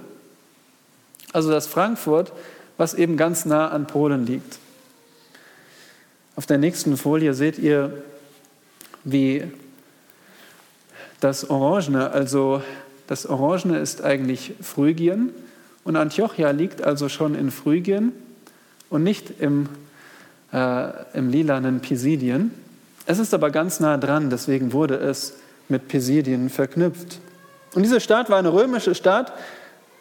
[1.32, 2.32] Also das Frankfurt,
[2.76, 4.58] was eben ganz nah an Polen liegt.
[6.36, 8.02] Auf der nächsten Folie seht ihr,
[9.04, 9.44] wie
[11.20, 12.62] das Orangene, also
[13.12, 15.34] das Orangene ist eigentlich Phrygien
[15.84, 18.12] und Antiochia liegt also schon in Phrygien
[18.88, 19.68] und nicht im
[20.50, 22.52] äh, im lilanen Pisidien.
[23.04, 25.34] Es ist aber ganz nah dran, deswegen wurde es
[25.68, 27.20] mit Pisidien verknüpft.
[27.74, 29.34] Und diese Stadt war eine römische Stadt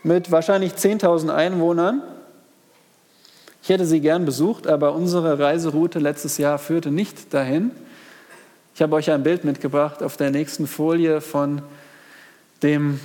[0.04, 2.02] mit wahrscheinlich 10.000 Einwohnern.
[3.62, 7.72] Ich hätte sie gern besucht, aber unsere Reiseroute letztes Jahr führte nicht dahin.
[8.74, 11.62] Ich habe euch ein Bild mitgebracht auf der nächsten Folie von
[12.64, 13.00] dem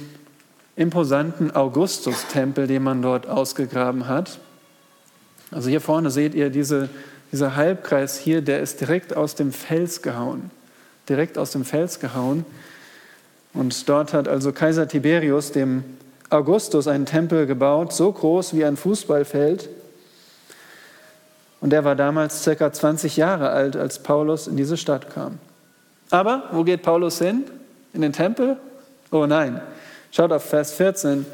[0.76, 4.38] imposanten Augustus-Tempel, den man dort ausgegraben hat.
[5.50, 6.88] Also hier vorne seht ihr diese,
[7.32, 10.50] dieser Halbkreis hier, der ist direkt aus dem Fels gehauen.
[11.08, 12.44] Direkt aus dem Fels gehauen.
[13.54, 15.84] Und dort hat also Kaiser Tiberius dem
[16.28, 19.68] Augustus einen Tempel gebaut, so groß wie ein Fußballfeld.
[21.60, 25.38] Und er war damals circa 20 Jahre alt, als Paulus in diese Stadt kam.
[26.10, 27.44] Aber wo geht Paulus hin?
[27.94, 28.58] In den Tempel?
[29.10, 29.60] Oh nein.
[30.10, 31.26] Schaut auf Vers 14.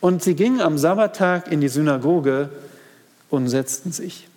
[0.00, 2.50] Und sie gingen am Sabbattag in die Synagoge
[3.30, 4.28] und setzten sich.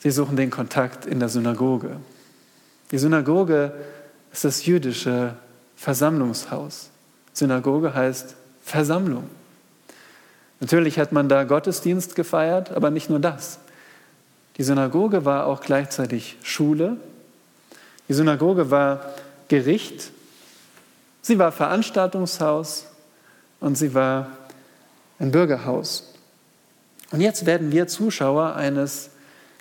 [0.00, 1.96] Sie suchen den Kontakt in der Synagoge.
[2.90, 3.72] Die Synagoge
[4.32, 5.34] ist das jüdische
[5.76, 6.90] Versammlungshaus.
[7.32, 9.28] Synagoge heißt Versammlung.
[10.60, 13.58] Natürlich hat man da Gottesdienst gefeiert, aber nicht nur das.
[14.56, 16.96] Die Synagoge war auch gleichzeitig Schule.
[18.08, 19.14] Die Synagoge war
[19.54, 20.10] Gericht.
[21.22, 22.86] Sie war Veranstaltungshaus
[23.60, 24.32] und sie war
[25.20, 26.12] ein Bürgerhaus.
[27.12, 29.10] Und jetzt werden wir Zuschauer eines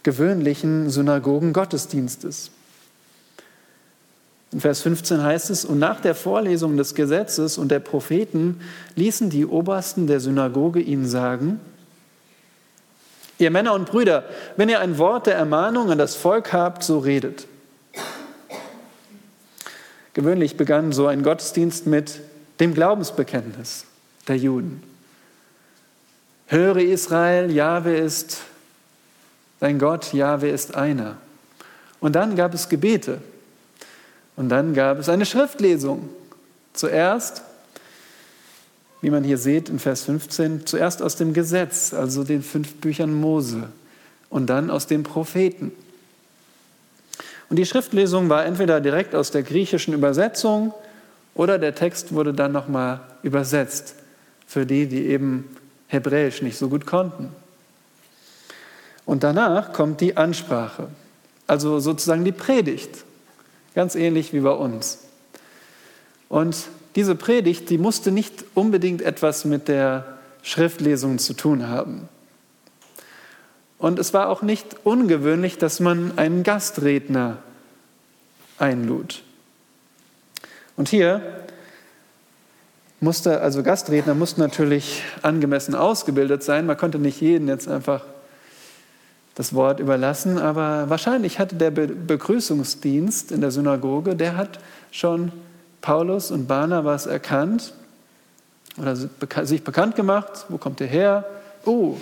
[0.01, 2.49] gewöhnlichen Synagogen-Gottesdienstes.
[4.51, 8.61] In Vers 15 heißt es, und nach der Vorlesung des Gesetzes und der Propheten
[8.95, 11.59] ließen die Obersten der Synagoge ihnen sagen,
[13.37, 14.23] ihr Männer und Brüder,
[14.57, 17.45] wenn ihr ein Wort der Ermahnung an das Volk habt, so redet.
[20.13, 22.19] Gewöhnlich begann so ein Gottesdienst mit
[22.59, 23.85] dem Glaubensbekenntnis
[24.27, 24.83] der Juden.
[26.47, 28.41] Höre Israel, Jahwe ist
[29.59, 31.17] dein Gott, Jahwe ist einer.
[31.99, 33.21] Und dann gab es Gebete.
[34.35, 36.09] Und dann gab es eine Schriftlesung.
[36.73, 37.43] Zuerst,
[39.01, 43.13] wie man hier sieht in Vers 15, zuerst aus dem Gesetz, also den fünf Büchern
[43.13, 43.69] Mose,
[44.29, 45.71] und dann aus den Propheten.
[47.53, 50.73] Und die Schriftlesung war entweder direkt aus der griechischen Übersetzung
[51.35, 53.93] oder der Text wurde dann nochmal übersetzt
[54.47, 57.29] für die, die eben Hebräisch nicht so gut konnten.
[59.05, 60.87] Und danach kommt die Ansprache,
[61.45, 63.03] also sozusagen die Predigt,
[63.75, 65.03] ganz ähnlich wie bei uns.
[66.29, 66.57] Und
[66.95, 72.09] diese Predigt, die musste nicht unbedingt etwas mit der Schriftlesung zu tun haben.
[73.83, 77.39] Und es war auch nicht ungewöhnlich, dass man einen Gastredner
[78.57, 79.23] einlud.
[80.77, 81.21] Und hier
[83.01, 86.65] musste, also Gastredner mussten natürlich angemessen ausgebildet sein.
[86.65, 88.05] Man konnte nicht jeden jetzt einfach
[89.35, 94.59] das Wort überlassen, aber wahrscheinlich hatte der Begrüßungsdienst in der Synagoge, der hat
[94.91, 95.33] schon
[95.81, 97.73] Paulus und Barnabas erkannt
[98.77, 100.45] oder sich bekannt gemacht.
[100.47, 101.25] Wo kommt er her?
[101.65, 101.97] Oh,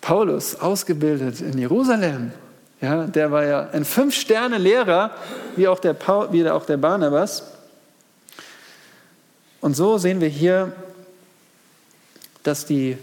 [0.00, 2.32] Paulus, ausgebildet in Jerusalem.
[2.80, 5.10] Ja, der war ja ein Fünf-Sterne-Lehrer,
[5.56, 5.94] wie, auch der
[6.32, 7.44] wie auch der Barnabas.
[9.60, 10.72] Und so sehen wir hier,
[12.42, 12.96] dass die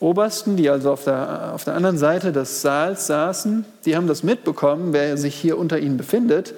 [0.00, 4.22] Obersten, die also auf der, auf der anderen Seite des Saals saßen, die haben das
[4.22, 6.54] mitbekommen, wer sich hier unter ihnen befindet.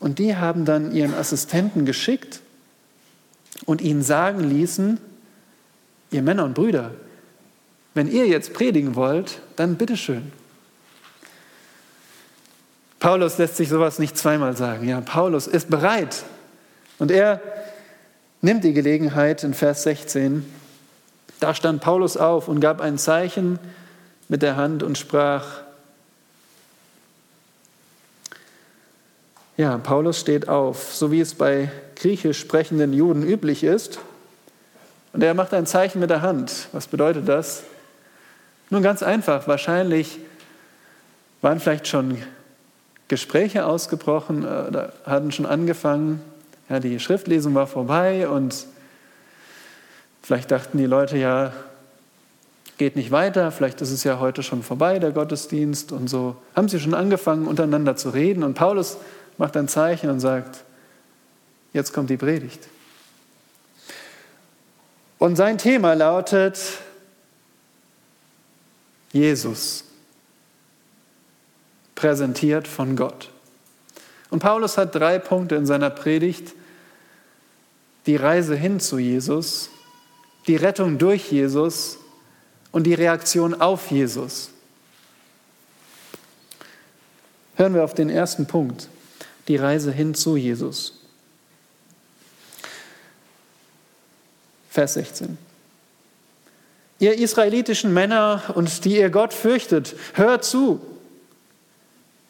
[0.00, 2.40] Und die haben dann ihren Assistenten geschickt
[3.66, 4.98] und ihnen sagen ließen,
[6.10, 6.92] ihr Männer und Brüder,
[7.96, 10.30] wenn ihr jetzt predigen wollt, dann bitteschön.
[12.98, 14.86] Paulus lässt sich sowas nicht zweimal sagen.
[14.86, 16.24] Ja, Paulus ist bereit.
[16.98, 17.40] Und er
[18.42, 20.44] nimmt die Gelegenheit in Vers 16.
[21.40, 23.58] Da stand Paulus auf und gab ein Zeichen
[24.28, 25.62] mit der Hand und sprach,
[29.56, 34.00] ja, Paulus steht auf, so wie es bei griechisch sprechenden Juden üblich ist.
[35.14, 36.68] Und er macht ein Zeichen mit der Hand.
[36.72, 37.62] Was bedeutet das?
[38.70, 40.18] Nun ganz einfach, wahrscheinlich
[41.40, 42.18] waren vielleicht schon
[43.08, 46.20] Gespräche ausgebrochen äh, oder hatten schon angefangen.
[46.68, 48.66] Ja, die Schriftlesung war vorbei und
[50.22, 51.52] vielleicht dachten die Leute ja,
[52.78, 56.36] geht nicht weiter, vielleicht ist es ja heute schon vorbei, der Gottesdienst und so.
[56.56, 58.96] Haben sie schon angefangen, untereinander zu reden und Paulus
[59.38, 60.64] macht ein Zeichen und sagt,
[61.72, 62.66] jetzt kommt die Predigt.
[65.18, 66.58] Und sein Thema lautet
[69.16, 69.84] Jesus
[71.94, 73.30] präsentiert von Gott.
[74.30, 76.52] Und Paulus hat drei Punkte in seiner Predigt.
[78.06, 79.70] Die Reise hin zu Jesus,
[80.46, 81.98] die Rettung durch Jesus
[82.70, 84.50] und die Reaktion auf Jesus.
[87.56, 88.88] Hören wir auf den ersten Punkt,
[89.48, 91.00] die Reise hin zu Jesus.
[94.70, 95.45] Vers 16.
[96.98, 100.80] Ihr israelitischen Männer und die ihr Gott fürchtet, hört zu.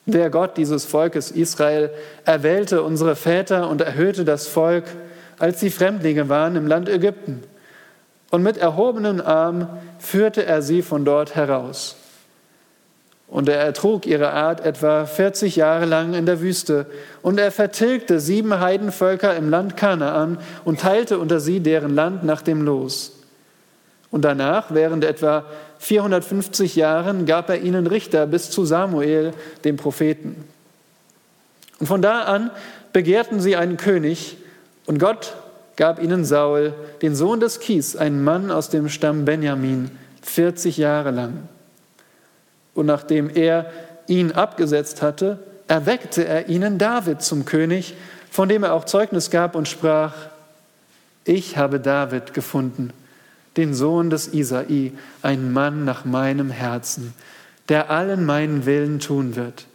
[0.07, 1.91] Der Gott dieses Volkes Israel
[2.25, 4.85] erwählte unsere Väter und erhöhte das Volk,
[5.39, 7.43] als sie Fremdlinge waren im Land Ägypten.
[8.31, 11.97] Und mit erhobenem Arm führte er sie von dort heraus.
[13.29, 16.87] Und er ertrug ihre Art etwa 40 Jahre lang in der Wüste.
[17.23, 22.43] Und er vertilgte sieben Heidenvölker im Land Kanaan und teilte unter sie deren Land nach
[22.43, 23.16] dem Los.
[24.11, 25.45] Und danach, während etwa
[25.79, 29.33] 450 Jahren, gab er ihnen Richter bis zu Samuel,
[29.65, 30.45] dem Propheten.
[31.79, 32.51] Und von da an
[32.93, 34.39] begehrten sie einen König,
[34.87, 35.35] und Gott
[35.77, 39.91] gab ihnen Saul, den Sohn des Kis, einen Mann aus dem Stamm Benjamin,
[40.23, 41.49] 40 Jahre lang.
[42.75, 43.71] Und nachdem er
[44.07, 45.39] ihn abgesetzt hatte,
[45.69, 47.95] erweckte er ihnen David zum König,
[48.31, 50.15] von dem er auch Zeugnis gab und sprach,
[51.25, 52.93] ich habe David gefunden,
[53.57, 54.93] den Sohn des Isai,
[55.23, 57.15] einen Mann nach meinem Herzen,
[57.69, 59.67] der allen meinen Willen tun wird.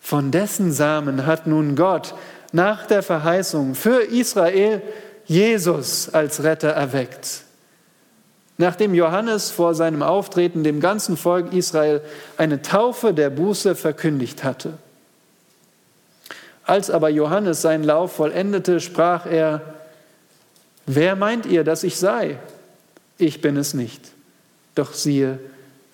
[0.00, 2.14] Von dessen Samen hat nun Gott
[2.52, 4.82] nach der Verheißung für Israel
[5.26, 7.44] Jesus als Retter erweckt
[8.58, 12.00] Nachdem Johannes vor seinem Auftreten dem ganzen Volk Israel
[12.36, 14.74] eine Taufe der Buße verkündigt hatte.
[16.64, 19.62] Als aber Johannes seinen Lauf vollendete, sprach er,
[20.86, 22.38] wer meint ihr, dass ich sei?
[23.18, 24.12] Ich bin es nicht.
[24.74, 25.38] Doch siehe,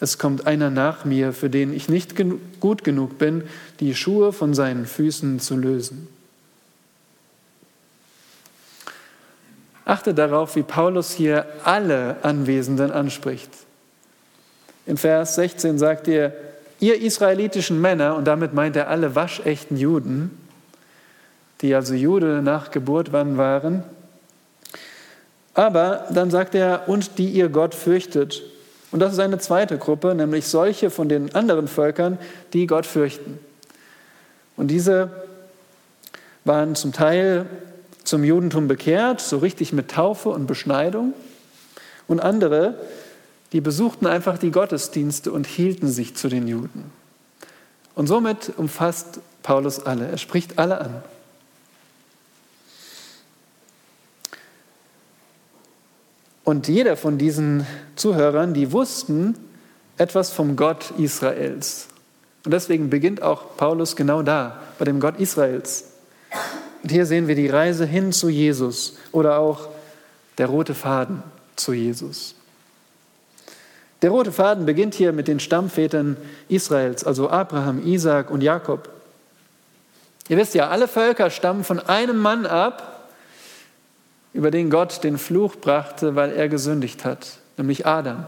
[0.01, 2.15] es kommt einer nach mir, für den ich nicht
[2.61, 3.43] gut genug bin,
[3.81, 6.09] die Schuhe von seinen Füßen zu lösen.
[9.85, 13.51] Achte darauf, wie Paulus hier alle Anwesenden anspricht.
[14.87, 16.33] In Vers 16 sagt er,
[16.79, 20.39] ihr israelitischen Männer, und damit meint er alle waschechten Juden,
[21.63, 23.83] die also Jude nach Geburt waren,
[25.59, 28.45] aber dann sagt er, und die ihr Gott fürchtet.
[28.93, 32.17] Und das ist eine zweite Gruppe, nämlich solche von den anderen Völkern,
[32.53, 33.41] die Gott fürchten.
[34.57, 35.11] Und diese
[36.45, 37.47] waren zum Teil
[38.05, 41.13] zum Judentum bekehrt, so richtig mit Taufe und Beschneidung.
[42.07, 42.77] Und andere,
[43.51, 46.93] die besuchten einfach die Gottesdienste und hielten sich zu den Juden.
[47.97, 50.07] Und somit umfasst Paulus alle.
[50.07, 51.03] Er spricht alle an.
[56.49, 59.35] Und jeder von diesen Zuhörern, die wussten
[59.99, 61.89] etwas vom Gott Israels.
[62.47, 65.93] Und deswegen beginnt auch Paulus genau da, bei dem Gott Israels.
[66.83, 69.69] Und hier sehen wir die Reise hin zu Jesus oder auch
[70.39, 71.23] der rote Faden
[71.55, 72.35] zu Jesus.
[74.01, 76.17] Der rote Faden beginnt hier mit den Stammvätern
[76.49, 78.89] Israels, also Abraham, Isaac und Jakob.
[80.31, 82.98] Ihr wisst ja, alle Völker stammen von einem Mann ab,
[84.33, 88.27] über den Gott den Fluch brachte, weil er gesündigt hat, nämlich Adam.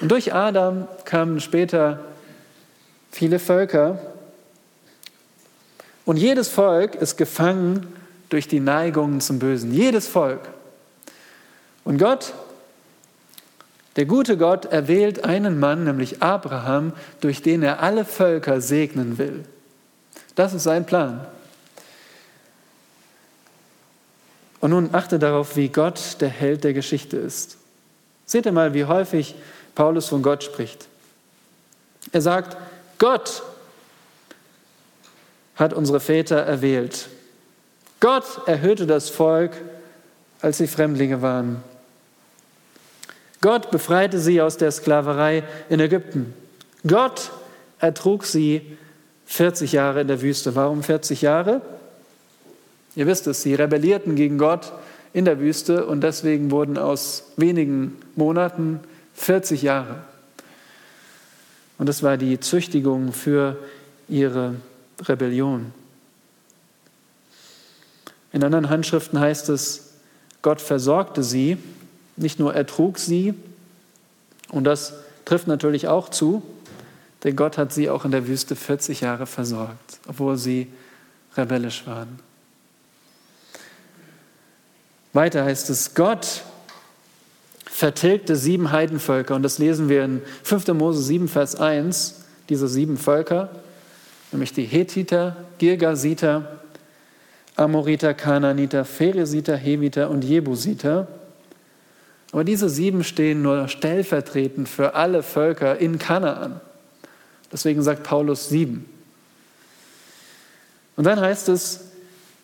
[0.00, 2.00] Und durch Adam kamen später
[3.10, 3.98] viele Völker,
[6.08, 7.86] und jedes Volk ist gefangen
[8.30, 9.74] durch die Neigungen zum Bösen.
[9.74, 10.40] Jedes Volk.
[11.84, 12.32] Und Gott,
[13.96, 19.44] der gute Gott, erwählt einen Mann, nämlich Abraham, durch den er alle Völker segnen will.
[20.34, 21.26] Das ist sein Plan.
[24.60, 27.58] Und nun achte darauf, wie Gott der Held der Geschichte ist.
[28.26, 29.34] Seht ihr mal, wie häufig
[29.74, 30.88] Paulus von Gott spricht.
[32.12, 32.56] Er sagt,
[32.98, 33.42] Gott
[35.56, 37.08] hat unsere Väter erwählt.
[38.00, 39.52] Gott erhöhte das Volk,
[40.40, 41.62] als sie Fremdlinge waren.
[43.40, 46.34] Gott befreite sie aus der Sklaverei in Ägypten.
[46.86, 47.30] Gott
[47.78, 48.76] ertrug sie
[49.26, 50.54] 40 Jahre in der Wüste.
[50.56, 51.60] Warum 40 Jahre?
[52.98, 54.72] Ihr wisst es, sie rebellierten gegen Gott
[55.12, 58.80] in der Wüste und deswegen wurden aus wenigen Monaten
[59.14, 60.02] 40 Jahre.
[61.78, 63.56] Und das war die Züchtigung für
[64.08, 64.56] ihre
[65.06, 65.72] Rebellion.
[68.32, 69.92] In anderen Handschriften heißt es,
[70.42, 71.56] Gott versorgte sie,
[72.16, 73.32] nicht nur ertrug sie,
[74.50, 74.94] und das
[75.24, 76.42] trifft natürlich auch zu,
[77.22, 80.66] denn Gott hat sie auch in der Wüste 40 Jahre versorgt, obwohl sie
[81.36, 82.26] rebellisch waren.
[85.18, 86.42] Weiter heißt es, Gott
[87.64, 90.68] vertilgte sieben Heidenvölker, und das lesen wir in 5.
[90.68, 93.50] Mose 7, Vers 1, diese sieben Völker
[94.32, 96.60] nämlich die Hethiter, Girgasiter,
[97.56, 101.08] Amoriter, Kananiter, Pheresiter, Heviter und Jebusiter.
[102.30, 106.60] Aber diese sieben stehen nur stellvertretend für alle Völker in Kanaan.
[107.50, 108.88] Deswegen sagt Paulus sieben.
[110.96, 111.86] Und dann heißt es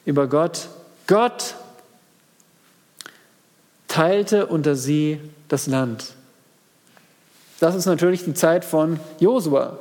[0.05, 0.68] über Gott,
[1.07, 1.55] Gott
[3.95, 6.14] teilte unter sie das Land.
[7.61, 9.78] Das ist natürlich die Zeit von Josua.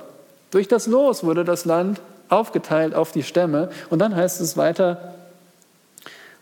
[0.52, 2.00] Durch das Los wurde das Land
[2.30, 3.72] aufgeteilt auf die Stämme.
[3.90, 5.16] Und dann heißt es weiter,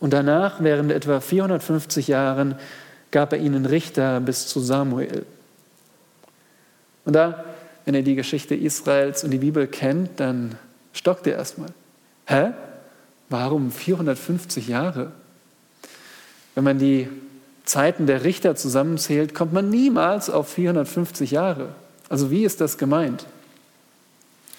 [0.02, 2.56] und danach, während etwa 450 Jahren,
[3.10, 5.26] gab er ihnen Richter bis zu Samuel.
[7.06, 7.46] Und da,
[7.86, 10.58] wenn ihr die Geschichte Israels und die Bibel kennt, dann
[10.92, 11.70] stockt ihr erstmal.
[12.26, 12.52] Hä?
[13.30, 15.14] Warum 450 Jahre?
[16.54, 17.08] Wenn man die
[17.64, 21.70] Zeiten der Richter zusammenzählt, kommt man niemals auf 450 Jahre.
[22.10, 23.26] Also wie ist das gemeint?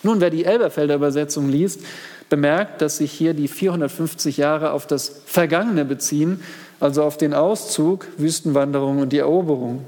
[0.02, 1.80] Nun, wer die Elberfelder Übersetzung liest,
[2.28, 6.42] bemerkt, dass sich hier die 450 Jahre auf das Vergangene beziehen,
[6.80, 9.84] also auf den Auszug, Wüstenwanderung und die Eroberung.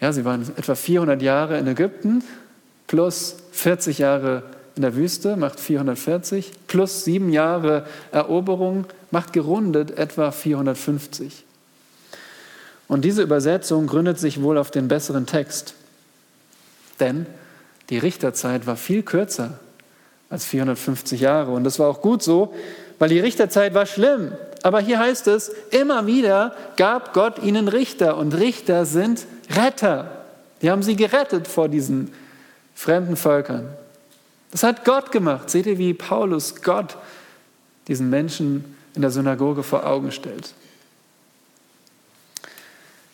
[0.00, 2.24] Ja, sie waren etwa 400 Jahre in Ägypten
[2.88, 4.42] plus 40 Jahre
[4.76, 11.44] in der Wüste, macht 440, plus sieben Jahre Eroberung, macht gerundet etwa 450.
[12.88, 15.74] Und diese Übersetzung gründet sich wohl auf den besseren Text.
[17.00, 17.26] Denn
[17.90, 19.58] die Richterzeit war viel kürzer
[20.30, 21.52] als 450 Jahre.
[21.52, 22.54] Und das war auch gut so,
[22.98, 24.32] weil die Richterzeit war schlimm.
[24.62, 28.16] Aber hier heißt es, immer wieder gab Gott ihnen Richter.
[28.16, 30.10] Und Richter sind Retter.
[30.62, 32.12] Die haben sie gerettet vor diesen
[32.74, 33.68] fremden Völkern.
[34.52, 35.50] Das hat Gott gemacht.
[35.50, 36.96] Seht ihr, wie Paulus Gott
[37.88, 40.54] diesen Menschen in der Synagoge vor Augen stellt.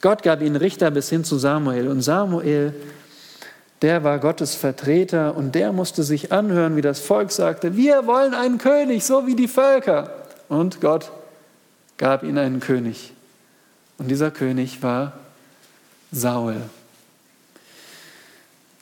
[0.03, 1.89] Gott gab ihnen Richter bis hin zu Samuel.
[1.89, 2.75] Und Samuel
[3.83, 8.35] der war Gottes Vertreter und der musste sich anhören, wie das Volk sagte, wir wollen
[8.35, 10.11] einen König, so wie die Völker.
[10.49, 11.13] Und Gott
[11.97, 13.13] gab ihnen einen König.
[13.99, 15.13] Und dieser König war
[16.11, 16.57] Saul.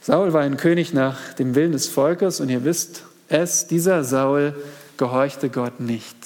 [0.07, 4.55] Saul war ein König nach dem Willen des Volkes und ihr wisst es, dieser Saul
[4.99, 6.17] gehorchte Gott nicht.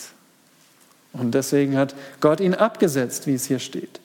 [1.15, 4.01] Und deswegen hat Gott ihn abgesetzt, wie es hier steht.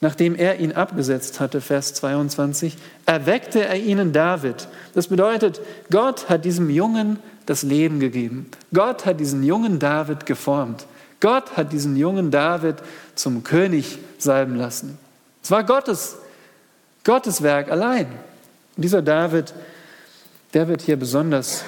[0.00, 2.76] Nachdem er ihn abgesetzt hatte, Vers 22,
[3.06, 4.68] erweckte er ihnen David.
[4.94, 8.48] Das bedeutet, Gott hat diesem Jungen das Leben gegeben.
[8.72, 10.86] Gott hat diesen jungen David geformt.
[11.18, 12.76] Gott hat diesen jungen David
[13.16, 14.96] zum König salben lassen.
[15.42, 16.18] Es war Gottes,
[17.02, 18.06] Gottes Werk allein.
[18.76, 19.54] Dieser David,
[20.52, 21.64] der wird hier besonders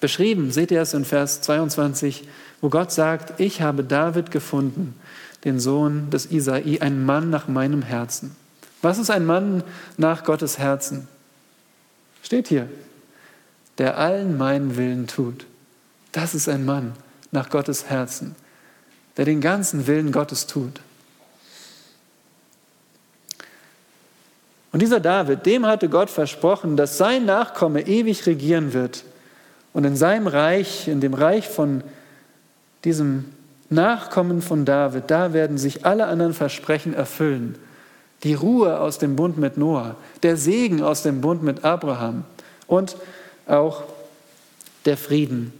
[0.00, 0.50] beschrieben.
[0.52, 2.28] Seht ihr es in Vers 22,
[2.60, 4.94] wo Gott sagt, ich habe David gefunden
[5.44, 8.34] den Sohn des Isai, ein Mann nach meinem Herzen.
[8.82, 9.62] Was ist ein Mann
[9.96, 11.06] nach Gottes Herzen?
[12.22, 12.68] Steht hier,
[13.78, 15.46] der allen meinen Willen tut.
[16.12, 16.92] Das ist ein Mann
[17.30, 18.34] nach Gottes Herzen,
[19.16, 20.80] der den ganzen Willen Gottes tut.
[24.74, 29.04] Und dieser David, dem hatte Gott versprochen, dass sein Nachkomme ewig regieren wird
[29.72, 31.84] und in seinem Reich, in dem Reich von
[32.82, 33.26] diesem
[33.70, 37.54] Nachkommen von David, da werden sich alle anderen Versprechen erfüllen.
[38.24, 39.94] Die Ruhe aus dem Bund mit Noah,
[40.24, 42.24] der Segen aus dem Bund mit Abraham
[42.66, 42.96] und
[43.46, 43.84] auch
[44.86, 45.52] der Frieden.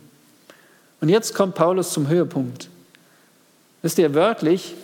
[1.01, 2.69] Und jetzt kommt Paulus zum Höhepunkt.
[3.81, 4.75] Wisst ihr, wörtlich,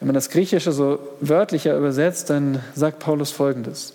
[0.00, 3.94] wenn man das Griechische so wörtlicher übersetzt, dann sagt Paulus Folgendes.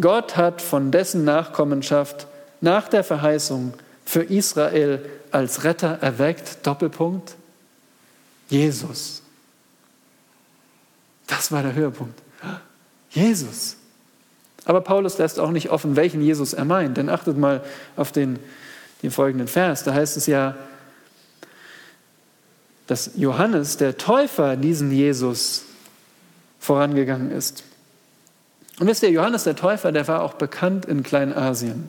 [0.00, 2.26] Gott hat von dessen Nachkommenschaft
[2.60, 3.72] nach der Verheißung
[4.04, 7.34] für Israel als Retter erweckt, Doppelpunkt,
[8.48, 9.22] Jesus.
[11.26, 12.20] Das war der Höhepunkt.
[13.10, 13.76] Jesus.
[14.64, 16.96] Aber Paulus lässt auch nicht offen, welchen Jesus er meint.
[16.96, 17.64] Denn achtet mal
[17.96, 18.38] auf den,
[19.02, 19.84] den folgenden Vers.
[19.84, 20.56] Da heißt es ja,
[22.86, 25.64] dass Johannes, der Täufer, diesen Jesus
[26.58, 27.64] vorangegangen ist.
[28.78, 31.88] Und wisst ihr, Johannes der Täufer, der war auch bekannt in Kleinasien.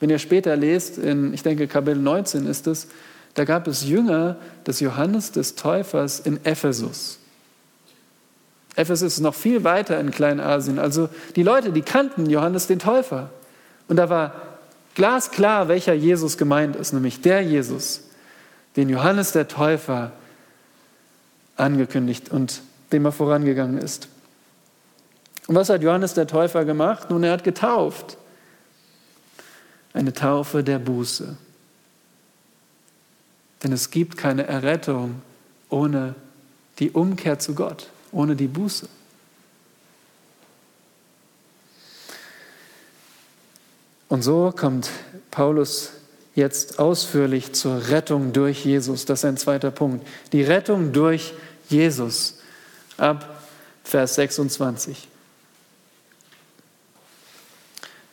[0.00, 2.88] Wenn ihr später lest, in, ich denke, Kapitel 19 ist es,
[3.34, 4.36] da gab es Jünger
[4.66, 7.18] des Johannes des Täufers in Ephesus.
[8.76, 10.78] Ephesus ist noch viel weiter in Kleinasien.
[10.78, 13.30] Also die Leute, die kannten Johannes den Täufer.
[13.88, 14.32] Und da war
[14.94, 18.04] glasklar, welcher Jesus gemeint ist, nämlich der Jesus,
[18.76, 20.12] den Johannes der Täufer
[21.56, 22.62] angekündigt und
[22.92, 24.08] dem er vorangegangen ist.
[25.46, 27.10] Und was hat Johannes der Täufer gemacht?
[27.10, 28.16] Nun, er hat getauft
[29.92, 31.36] eine Taufe der Buße.
[33.62, 35.22] Denn es gibt keine Errettung
[35.68, 36.14] ohne
[36.78, 38.88] die Umkehr zu Gott, ohne die Buße.
[44.08, 44.90] Und so kommt
[45.30, 45.92] Paulus
[46.40, 49.04] jetzt ausführlich zur Rettung durch Jesus.
[49.04, 50.06] Das ist ein zweiter Punkt.
[50.32, 51.34] Die Rettung durch
[51.68, 52.38] Jesus
[52.96, 53.42] ab
[53.84, 55.06] Vers 26.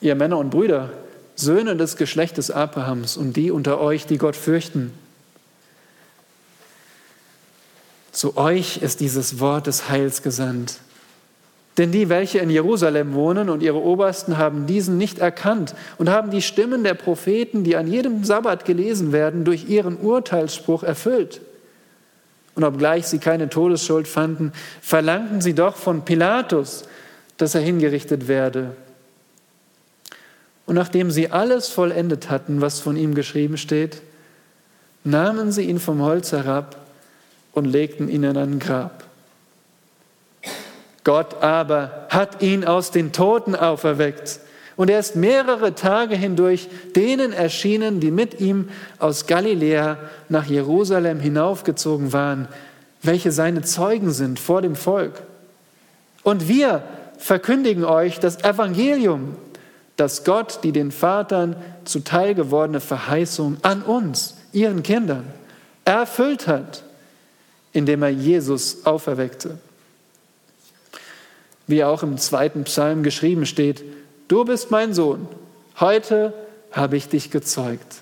[0.01, 0.91] Ihr Männer und Brüder,
[1.35, 4.93] Söhne des Geschlechtes Abrahams und die unter euch, die Gott fürchten,
[8.11, 10.79] zu euch ist dieses Wort des Heils gesandt.
[11.77, 16.31] Denn die, welche in Jerusalem wohnen und ihre Obersten haben diesen nicht erkannt und haben
[16.31, 21.41] die Stimmen der Propheten, die an jedem Sabbat gelesen werden, durch ihren Urteilsspruch erfüllt.
[22.55, 24.51] Und obgleich sie keine Todesschuld fanden,
[24.81, 26.85] verlangten sie doch von Pilatus,
[27.37, 28.75] dass er hingerichtet werde.
[30.65, 34.01] Und nachdem sie alles vollendet hatten, was von ihm geschrieben steht,
[35.03, 36.77] nahmen sie ihn vom Holz herab
[37.53, 39.06] und legten ihn in ein Grab.
[41.07, 44.41] Gott aber hat ihn aus den Toten auferweckt.
[44.75, 48.67] Und er ist mehrere Tage hindurch denen erschienen, die mit ihm
[48.99, 52.49] aus Galiläa nach Jerusalem hinaufgezogen waren,
[53.01, 55.13] welche seine Zeugen sind vor dem Volk.
[56.23, 56.83] Und wir
[57.17, 59.37] verkündigen euch das Evangelium,
[59.95, 61.55] dass Gott die den Vatern
[61.85, 65.23] zuteil gewordene Verheißung an uns, ihren Kindern,
[65.85, 66.83] erfüllt hat
[67.77, 69.59] indem er Jesus auferweckte.
[71.67, 73.83] Wie auch im zweiten Psalm geschrieben steht,
[74.27, 75.27] du bist mein Sohn,
[75.79, 76.33] heute
[76.71, 78.01] habe ich dich gezeugt.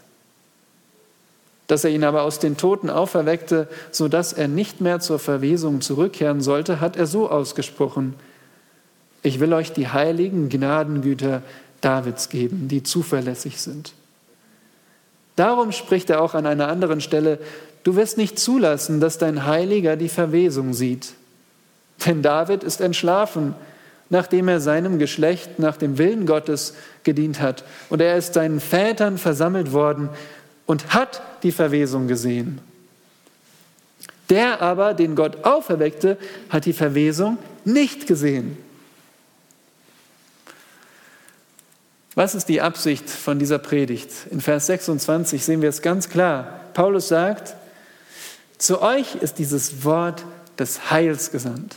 [1.68, 6.42] Dass er ihn aber aus den Toten auferweckte, sodass er nicht mehr zur Verwesung zurückkehren
[6.42, 8.14] sollte, hat er so ausgesprochen,
[9.24, 11.42] ich will euch die heiligen Gnadengüter
[11.82, 13.94] Davids geben, die zuverlässig sind.
[15.36, 17.40] Darum spricht er auch an einer anderen Stelle,
[17.86, 21.14] Du wirst nicht zulassen, dass dein Heiliger die Verwesung sieht.
[22.06, 23.56] Denn David ist entschlafen,
[24.10, 27.64] nachdem er seinem Geschlecht nach dem Willen Gottes gedient hat.
[27.90, 30.10] Und er ist seinen Vätern versammelt worden
[30.66, 32.60] und hat die Verwesung gesehen.
[34.30, 36.18] Der aber, den Gott auferweckte,
[36.50, 38.58] hat die Verwesung nicht gesehen.
[42.16, 44.10] Was ist die Absicht von dieser Predigt?
[44.32, 46.62] In Vers 26 sehen wir es ganz klar.
[46.74, 47.56] Paulus sagt,
[48.58, 50.24] zu euch ist dieses Wort
[50.58, 51.76] des Heils gesandt.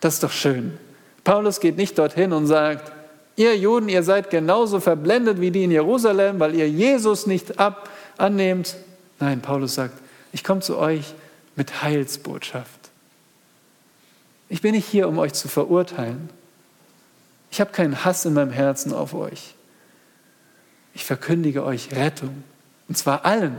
[0.00, 0.78] Das ist doch schön.
[1.24, 2.90] Paulus geht nicht dorthin und sagt,
[3.36, 7.88] ihr Juden, ihr seid genauso verblendet wie die in Jerusalem, weil ihr Jesus nicht ab
[8.16, 8.76] annehmt.
[9.18, 9.94] Nein, Paulus sagt,
[10.32, 11.14] ich komme zu euch
[11.56, 12.90] mit Heilsbotschaft.
[14.48, 16.30] Ich bin nicht hier, um euch zu verurteilen.
[17.50, 19.54] Ich habe keinen Hass in meinem Herzen auf euch.
[20.94, 22.42] Ich verkündige euch Rettung.
[22.88, 23.56] Und zwar allen,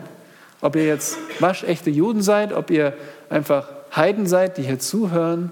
[0.59, 2.93] ob ihr jetzt waschechte Juden seid, ob ihr
[3.29, 5.51] einfach Heiden seid, die hier zuhören,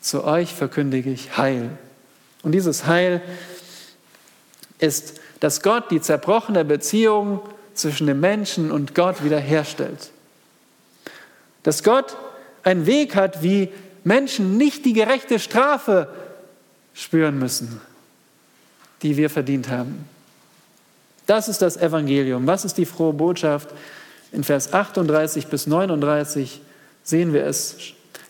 [0.00, 1.70] zu euch verkündige ich Heil.
[2.42, 3.20] Und dieses Heil
[4.78, 7.40] ist, dass Gott die zerbrochene Beziehung
[7.74, 10.10] zwischen dem Menschen und Gott wiederherstellt.
[11.62, 12.16] Dass Gott
[12.62, 13.70] einen Weg hat, wie
[14.04, 16.08] Menschen nicht die gerechte Strafe
[16.94, 17.80] spüren müssen,
[19.02, 20.04] die wir verdient haben.
[21.26, 22.46] Das ist das Evangelium.
[22.46, 23.68] Was ist die frohe Botschaft?
[24.32, 26.60] In Vers 38 bis 39
[27.04, 27.76] sehen wir es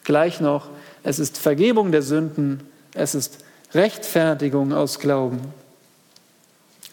[0.05, 0.69] gleich noch.
[1.03, 2.61] Es ist Vergebung der Sünden,
[2.95, 3.45] es ist
[3.75, 5.41] Rechtfertigung aus Glauben.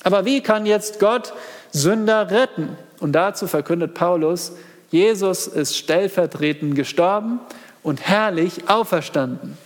[0.04, 1.34] Aber wie kann jetzt Gott
[1.72, 2.78] Sünder retten?
[3.00, 4.54] Und dazu verkündet Paulus,
[4.92, 7.40] Jesus ist stellvertretend gestorben
[7.84, 9.58] und herrlich auferstanden.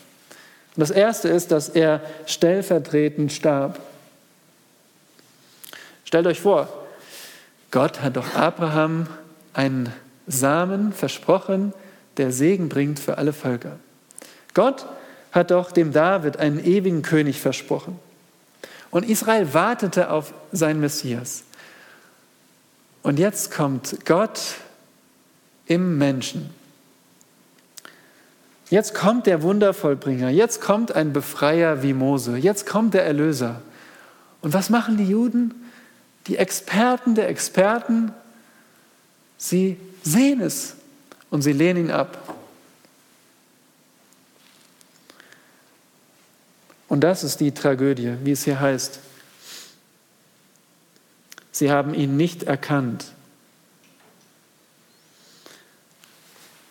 [0.76, 3.80] Und das Erste ist, dass er stellvertretend starb.
[6.06, 6.68] Stellt euch vor,
[7.72, 9.08] Gott hat doch Abraham
[9.54, 9.94] einen
[10.26, 11.74] Samen versprochen,
[12.18, 13.78] der Segen bringt für alle Völker.
[14.60, 14.86] Gott
[15.32, 17.98] hat doch dem David einen ewigen König versprochen.
[18.92, 21.44] Und Israel wartete auf seinen Messias.
[23.04, 24.40] Und jetzt kommt Gott
[25.68, 26.50] im Menschen.
[28.70, 33.62] Jetzt kommt der Wundervollbringer, jetzt kommt ein Befreier wie Mose, jetzt kommt der Erlöser.
[34.42, 35.54] Und was machen die Juden?
[36.30, 38.12] die Experten der Experten,
[39.38, 40.76] sie sehen es
[41.32, 42.29] und sie lehnen ihn ab.
[46.90, 49.00] Und das ist die Tragödie, wie es hier heißt.
[51.52, 53.06] Sie haben ihn nicht erkannt.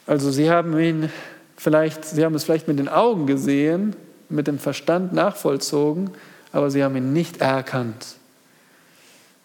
[0.07, 1.11] Also sie haben ihn
[1.57, 3.95] vielleicht, sie haben es vielleicht mit den Augen gesehen,
[4.29, 6.11] mit dem Verstand nachvollzogen,
[6.53, 8.17] aber sie haben ihn nicht erkannt.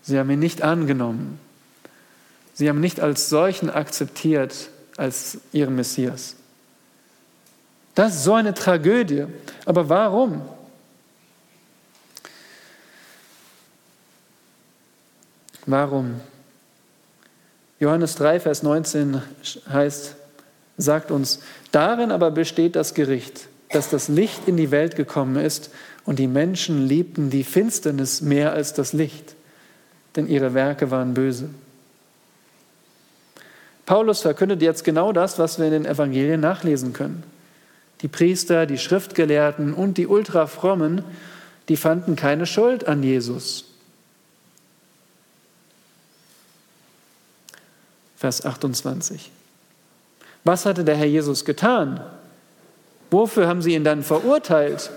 [0.01, 1.39] Sie haben ihn nicht angenommen.
[2.53, 6.35] Sie haben nicht als solchen akzeptiert, als ihren Messias.
[7.95, 9.25] Das ist so eine Tragödie.
[9.65, 10.41] Aber warum?
[15.65, 16.19] Warum?
[17.79, 19.21] Johannes 3, Vers 19
[19.71, 20.15] heißt,
[20.77, 21.39] sagt uns,
[21.71, 25.71] darin aber besteht das Gericht, dass das Licht in die Welt gekommen ist
[26.05, 29.35] und die Menschen liebten die Finsternis mehr als das Licht,
[30.15, 31.49] denn ihre Werke waren böse.
[33.85, 37.23] Paulus verkündet jetzt genau das, was wir in den Evangelien nachlesen können.
[38.01, 41.03] Die Priester, die Schriftgelehrten und die Ultrafrommen,
[41.69, 43.72] die fanden keine Schuld an Jesus.
[48.23, 49.31] Vers 28.
[50.45, 51.99] Was hatte der Herr Jesus getan?
[53.11, 54.91] Wofür haben sie ihn dann verurteilt?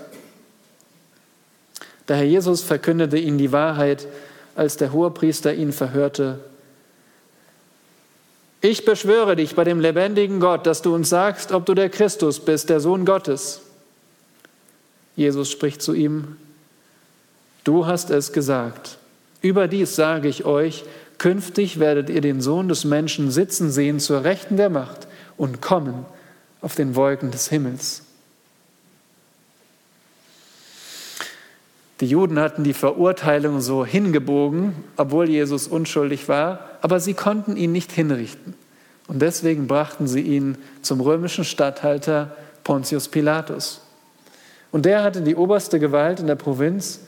[2.07, 4.07] Der Herr Jesus verkündete ihnen die Wahrheit,
[4.55, 6.39] als der Hohepriester ihn verhörte.
[8.61, 12.39] Ich beschwöre dich bei dem lebendigen Gott, dass du uns sagst, ob du der Christus
[12.39, 13.59] bist, der Sohn Gottes.
[15.17, 16.37] Jesus spricht zu ihm,
[17.65, 18.97] du hast es gesagt.
[19.41, 20.85] Überdies sage ich euch,
[21.17, 25.07] künftig werdet ihr den Sohn des Menschen sitzen sehen zur Rechten der Macht
[25.37, 26.05] und kommen
[26.61, 28.03] auf den Wolken des Himmels.
[31.99, 37.71] Die Juden hatten die Verurteilung so hingebogen, obwohl Jesus unschuldig war, aber sie konnten ihn
[37.71, 38.53] nicht hinrichten.
[39.07, 43.81] Und deswegen brachten sie ihn zum römischen Statthalter Pontius Pilatus.
[44.71, 46.99] Und der hatte die oberste Gewalt in der Provinz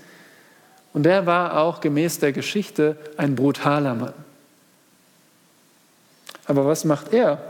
[1.00, 4.14] und der war auch gemäß der Geschichte ein brutaler Mann.
[6.46, 7.42] Aber was macht er?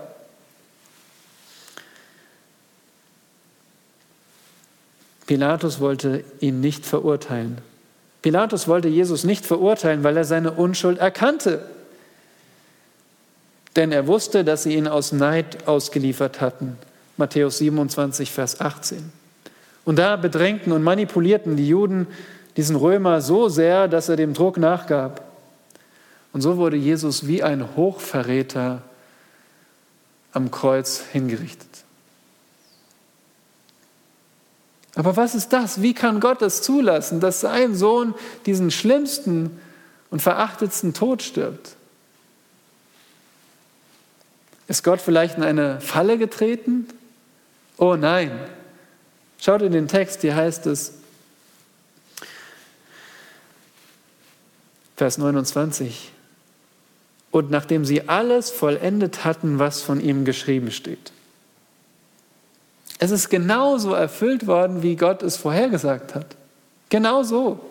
[5.26, 7.58] Pilatus wollte ihn nicht verurteilen.
[8.22, 11.66] Pilatus wollte Jesus nicht verurteilen, weil er seine Unschuld erkannte.
[13.76, 16.78] Denn er wusste, dass sie ihn aus Neid ausgeliefert hatten.
[17.18, 19.12] Matthäus 27, Vers 18.
[19.86, 22.06] Und da bedrängten und manipulierten die Juden
[22.58, 25.24] diesen Römer so sehr, dass er dem Druck nachgab.
[26.34, 28.82] Und so wurde Jesus wie ein Hochverräter
[30.32, 31.68] am Kreuz hingerichtet.
[34.96, 35.82] Aber was ist das?
[35.82, 38.14] Wie kann Gott das zulassen, dass sein Sohn
[38.46, 39.60] diesen schlimmsten
[40.10, 41.76] und verachtetsten Tod stirbt?
[44.68, 46.88] Ist Gott vielleicht in eine Falle getreten?
[47.78, 48.32] Oh nein.
[49.40, 50.99] Schaut in den Text, hier heißt es,
[55.00, 56.12] Vers 29,
[57.32, 61.14] und nachdem sie alles vollendet hatten, was von ihm geschrieben steht.
[62.98, 66.36] Es ist genauso erfüllt worden, wie Gott es vorhergesagt hat.
[66.90, 67.62] Genau so.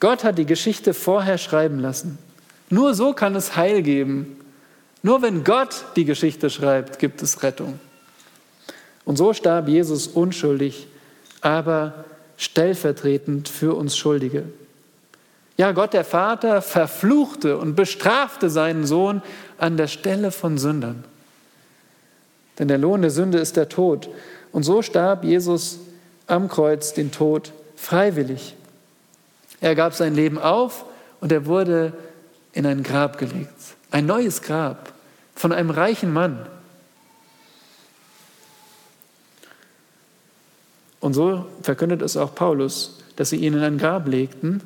[0.00, 2.18] Gott hat die Geschichte vorher schreiben lassen.
[2.68, 4.36] Nur so kann es Heil geben.
[5.00, 7.78] Nur wenn Gott die Geschichte schreibt, gibt es Rettung.
[9.04, 10.88] Und so starb Jesus unschuldig,
[11.40, 12.04] aber
[12.36, 14.44] stellvertretend für uns Schuldige.
[15.56, 19.22] Ja, Gott der Vater verfluchte und bestrafte seinen Sohn
[19.58, 21.04] an der Stelle von Sündern.
[22.58, 24.08] Denn der Lohn der Sünde ist der Tod.
[24.52, 25.78] Und so starb Jesus
[26.26, 28.54] am Kreuz den Tod freiwillig.
[29.60, 30.84] Er gab sein Leben auf
[31.20, 31.92] und er wurde
[32.52, 33.50] in ein Grab gelegt.
[33.90, 34.92] Ein neues Grab
[35.34, 36.46] von einem reichen Mann.
[41.00, 44.62] Und so verkündet es auch Paulus, dass sie ihn in ein Grab legten.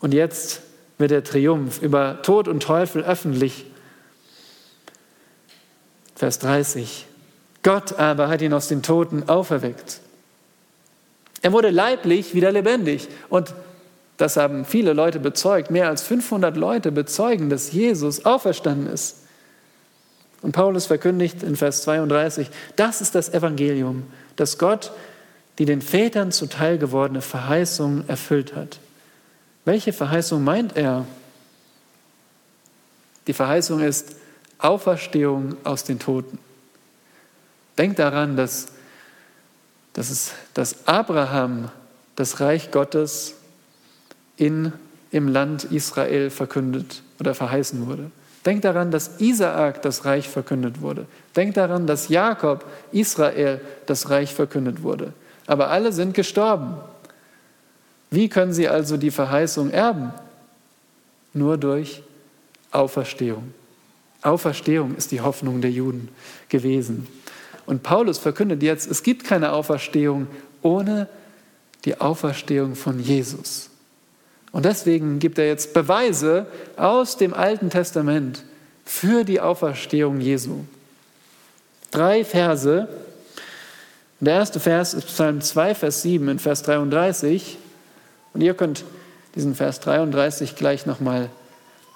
[0.00, 0.62] Und jetzt
[0.98, 3.66] wird der Triumph über Tod und Teufel öffentlich
[6.14, 7.06] Vers 30.
[7.62, 10.00] Gott aber hat ihn aus den Toten auferweckt.
[11.42, 13.08] Er wurde leiblich wieder lebendig.
[13.28, 13.54] Und
[14.16, 15.70] das haben viele Leute bezeugt.
[15.70, 19.18] Mehr als 500 Leute bezeugen, dass Jesus auferstanden ist.
[20.42, 24.04] Und Paulus verkündigt in Vers 32, das ist das Evangelium,
[24.36, 24.92] dass Gott
[25.62, 28.80] die den Vätern zuteil gewordene Verheißung erfüllt hat.
[29.64, 31.06] Welche Verheißung meint er?
[33.28, 34.16] Die Verheißung ist,
[34.58, 36.40] Auferstehung aus den Toten.
[37.78, 38.72] Denkt daran, dass,
[39.92, 41.70] dass, es, dass Abraham
[42.16, 43.36] das Reich Gottes
[44.36, 44.72] in,
[45.12, 48.10] im Land Israel verkündet oder verheißen wurde.
[48.44, 51.06] Denkt daran, dass Isaak das Reich verkündet wurde.
[51.36, 55.12] Denkt daran, dass Jakob, Israel, das Reich verkündet wurde.
[55.46, 56.76] Aber alle sind gestorben.
[58.10, 60.12] Wie können sie also die Verheißung erben?
[61.32, 62.02] Nur durch
[62.70, 63.54] Auferstehung.
[64.22, 66.08] Auferstehung ist die Hoffnung der Juden
[66.48, 67.06] gewesen.
[67.66, 70.26] Und Paulus verkündet jetzt, es gibt keine Auferstehung
[70.62, 71.08] ohne
[71.84, 73.70] die Auferstehung von Jesus.
[74.52, 78.44] Und deswegen gibt er jetzt Beweise aus dem Alten Testament
[78.84, 80.60] für die Auferstehung Jesu.
[81.90, 82.88] Drei Verse.
[84.22, 87.58] Der erste Vers ist Psalm 2, Vers 7 in Vers 33.
[88.32, 88.84] Und ihr könnt
[89.34, 91.28] diesen Vers 33 gleich nochmal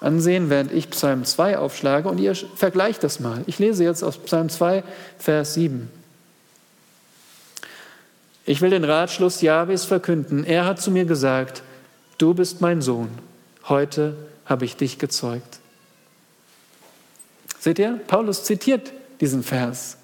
[0.01, 3.43] ansehen, während ich Psalm 2 aufschlage und ihr vergleicht das mal.
[3.47, 4.83] Ich lese jetzt aus Psalm 2,
[5.17, 5.89] Vers 7.
[8.45, 10.43] Ich will den Ratschluss Jahwes verkünden.
[10.43, 11.63] Er hat zu mir gesagt,
[12.17, 13.09] du bist mein Sohn,
[13.69, 15.59] heute habe ich dich gezeugt.
[17.57, 19.96] Seht ihr, Paulus zitiert diesen Vers.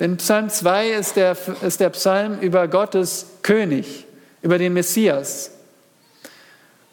[0.00, 4.06] Denn Psalm 2 ist der, ist der Psalm über Gottes König,
[4.40, 5.50] über den Messias.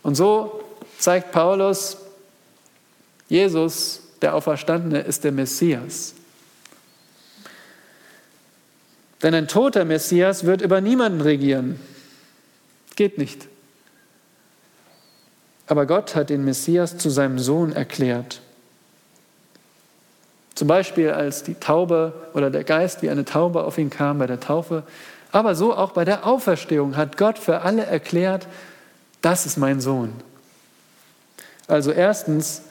[0.04, 0.62] Und so
[1.00, 1.98] zeigt Paulus,
[3.30, 6.14] Jesus, der Auferstandene, ist der Messias.
[9.24, 11.80] Denn ein toter Messias wird über niemanden regieren.
[12.96, 13.48] Geht nicht.
[15.66, 18.42] Aber Gott hat den Messias zu seinem Sohn erklärt.
[20.58, 24.26] Zum Beispiel als die Taube oder der Geist wie eine Taube auf ihn kam bei
[24.26, 24.82] der Taufe.
[25.32, 28.48] Aber so auch bei der Auferstehung hat Gott für alle erklärt,
[29.22, 30.14] das ist mein Sohn.
[31.68, 32.64] Also erstens,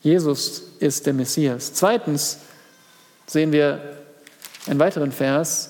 [0.00, 1.74] Jesus ist der Messias.
[1.74, 2.38] Zweitens
[3.26, 3.98] sehen wir
[4.66, 5.68] einen weiteren Vers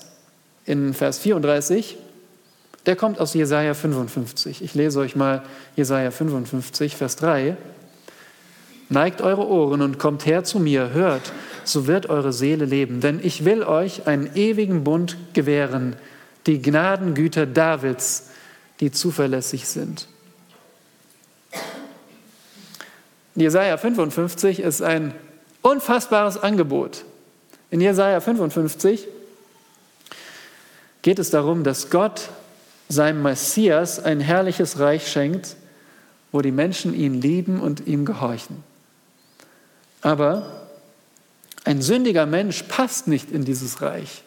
[0.65, 1.97] in Vers 34.
[2.85, 4.61] Der kommt aus Jesaja 55.
[4.61, 5.43] Ich lese euch mal
[5.75, 7.57] Jesaja 55, Vers 3.
[8.91, 11.31] Neigt eure Ohren und kommt her zu mir, hört,
[11.63, 12.99] so wird eure Seele leben.
[12.99, 15.95] Denn ich will euch einen ewigen Bund gewähren,
[16.45, 18.31] die Gnadengüter Davids,
[18.81, 20.09] die zuverlässig sind.
[23.33, 25.13] Jesaja 55 ist ein
[25.61, 27.05] unfassbares Angebot.
[27.69, 29.07] In Jesaja 55
[31.01, 32.27] geht es darum, dass Gott
[32.89, 35.55] seinem Messias ein herrliches Reich schenkt,
[36.33, 38.69] wo die Menschen ihn lieben und ihm gehorchen.
[40.01, 40.67] Aber
[41.63, 44.23] ein sündiger Mensch passt nicht in dieses Reich.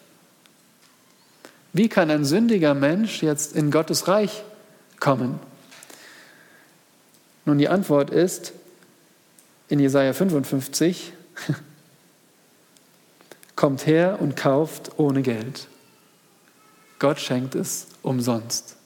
[1.73, 4.43] Wie kann ein sündiger Mensch jetzt in Gottes Reich
[4.99, 5.39] kommen?
[7.43, 8.53] Nun, die Antwort ist
[9.67, 11.11] in Jesaja 55,
[13.55, 15.67] kommt her und kauft ohne Geld.
[16.99, 18.77] Gott schenkt es umsonst.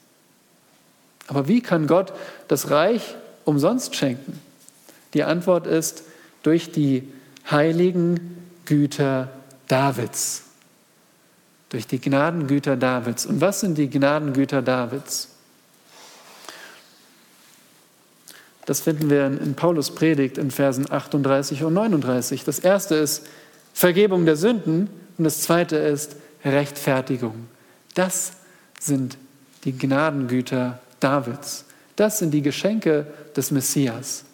[1.28, 2.12] Aber wie kann Gott
[2.48, 3.14] das Reich
[3.44, 4.40] umsonst schenken?
[5.14, 6.02] Die Antwort ist
[6.42, 7.08] durch die
[7.50, 9.28] heiligen Güter
[9.68, 10.44] Davids.
[11.68, 13.26] Durch die Gnadengüter Davids.
[13.26, 15.28] Und was sind die Gnadengüter Davids?
[18.66, 22.44] Das finden wir in Paulus Predigt in Versen 38 und 39.
[22.44, 23.26] Das erste ist
[23.72, 24.88] Vergebung der Sünden
[25.18, 27.46] und das zweite ist Rechtfertigung.
[27.94, 28.32] Das
[28.78, 29.16] sind
[29.64, 31.64] die Gnadengüter Davids.
[31.96, 34.24] Das sind die Geschenke des Messias.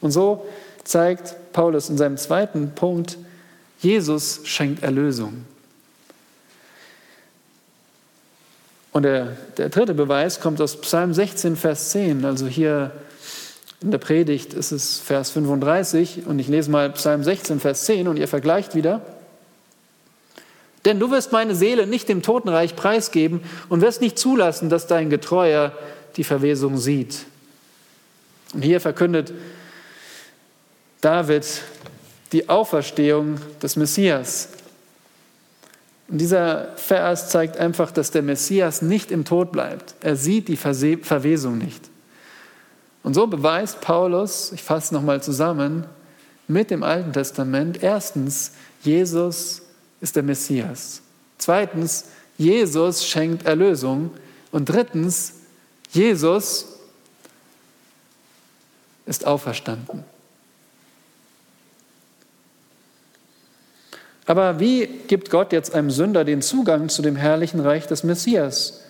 [0.00, 0.46] Und so
[0.84, 3.18] zeigt Paulus in seinem zweiten Punkt,
[3.80, 5.44] Jesus schenkt Erlösung.
[8.92, 12.24] Und der, der dritte Beweis kommt aus Psalm 16, Vers 10.
[12.24, 12.90] Also hier
[13.80, 18.08] in der Predigt ist es Vers 35 und ich lese mal Psalm 16, Vers 10
[18.08, 19.00] und ihr vergleicht wieder.
[20.84, 25.10] Denn du wirst meine Seele nicht dem Totenreich preisgeben und wirst nicht zulassen, dass dein
[25.10, 25.72] Getreuer
[26.16, 27.26] die Verwesung sieht.
[28.54, 29.32] Und hier verkündet
[31.00, 31.46] David
[32.32, 34.48] die Auferstehung des Messias.
[36.08, 39.94] Und dieser Vers zeigt einfach, dass der Messias nicht im Tod bleibt.
[40.00, 41.88] Er sieht die Verwesung nicht.
[43.02, 45.86] Und so beweist Paulus, ich fasse nochmal zusammen,
[46.48, 49.62] mit dem Alten Testament, erstens, Jesus
[50.00, 51.00] ist der Messias.
[51.38, 54.10] Zweitens, Jesus schenkt Erlösung.
[54.50, 55.34] Und drittens,
[55.92, 56.66] Jesus
[59.06, 60.04] ist auferstanden.
[64.30, 68.80] Aber wie gibt Gott jetzt einem Sünder den Zugang zu dem herrlichen Reich des Messias?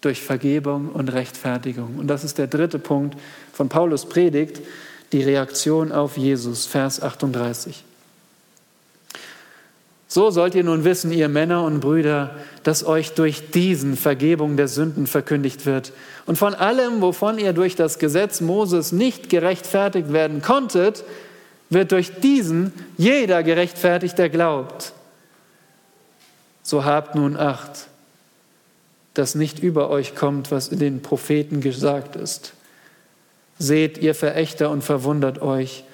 [0.00, 1.98] Durch Vergebung und Rechtfertigung.
[1.98, 3.16] Und das ist der dritte Punkt
[3.52, 4.60] von Paulus Predigt,
[5.12, 7.84] die Reaktion auf Jesus, Vers 38.
[10.08, 12.34] So sollt ihr nun wissen, ihr Männer und Brüder,
[12.64, 15.92] dass euch durch diesen Vergebung der Sünden verkündigt wird.
[16.26, 21.04] Und von allem, wovon ihr durch das Gesetz Moses nicht gerechtfertigt werden konntet,
[21.70, 24.92] wird durch diesen jeder gerechtfertigt, der glaubt.
[26.62, 27.88] So habt nun Acht,
[29.14, 32.54] dass nicht über euch kommt, was in den Propheten gesagt ist.
[33.58, 35.84] Seht, ihr Verächter, und verwundert euch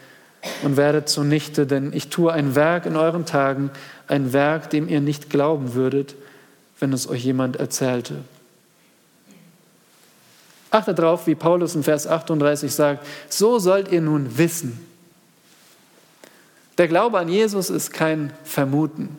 [0.62, 3.70] und werdet zunichte, denn ich tue ein Werk in euren Tagen,
[4.06, 6.14] ein Werk, dem ihr nicht glauben würdet,
[6.78, 8.16] wenn es euch jemand erzählte.
[10.70, 14.86] Achtet darauf, wie Paulus in Vers 38 sagt, so sollt ihr nun wissen.
[16.80, 19.14] Der Glaube an Jesus ist kein Vermuten.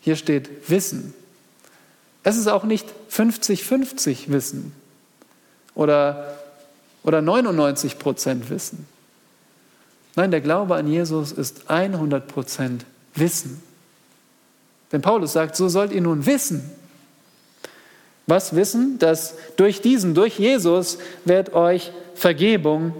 [0.00, 1.12] Hier steht Wissen.
[2.22, 4.72] Es ist auch nicht 50-50 Wissen
[5.74, 6.38] oder,
[7.02, 8.86] oder 99 Prozent Wissen.
[10.16, 13.62] Nein, der Glaube an Jesus ist 100 Prozent Wissen.
[14.92, 16.70] Denn Paulus sagt, so sollt ihr nun wissen.
[18.26, 18.98] Was wissen?
[18.98, 20.96] Dass durch diesen, durch Jesus,
[21.26, 22.94] wird euch Vergebung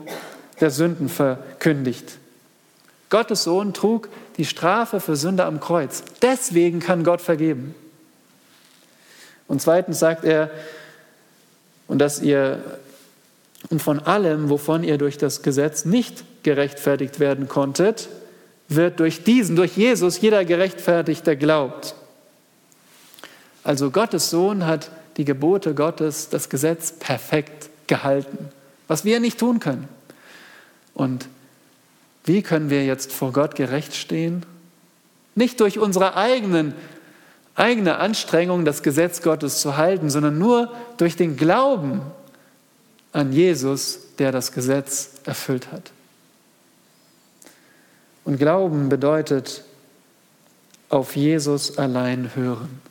[0.60, 2.18] der Sünden verkündigt.
[3.10, 6.02] Gottes Sohn trug die Strafe für Sünde am Kreuz.
[6.22, 7.74] Deswegen kann Gott vergeben.
[9.46, 10.50] Und zweitens sagt er,
[11.86, 12.62] und dass ihr
[13.70, 18.08] und von allem, wovon ihr durch das Gesetz nicht gerechtfertigt werden konntet,
[18.68, 21.94] wird durch diesen, durch Jesus, jeder gerechtfertigt, der glaubt.
[23.64, 28.50] Also Gottes Sohn hat die Gebote Gottes, das Gesetz perfekt gehalten,
[28.86, 29.88] was wir nicht tun können.
[30.94, 31.28] Und
[32.28, 34.44] wie können wir jetzt vor Gott gerecht stehen?
[35.34, 36.74] Nicht durch unsere eigenen,
[37.54, 42.02] eigene Anstrengung, das Gesetz Gottes zu halten, sondern nur durch den Glauben
[43.12, 45.90] an Jesus, der das Gesetz erfüllt hat.
[48.24, 49.64] Und Glauben bedeutet
[50.90, 52.82] auf Jesus allein hören.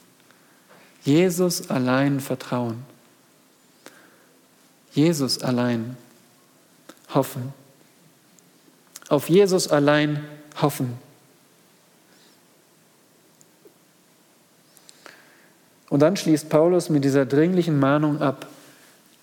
[1.04, 2.84] Jesus allein vertrauen.
[4.94, 5.96] Jesus allein
[7.14, 7.54] hoffen.
[9.10, 10.26] Auf Jesus allein
[10.62, 10.98] hoffen.
[15.90, 18.48] Und dann schließt Paulus mit dieser dringlichen Mahnung ab.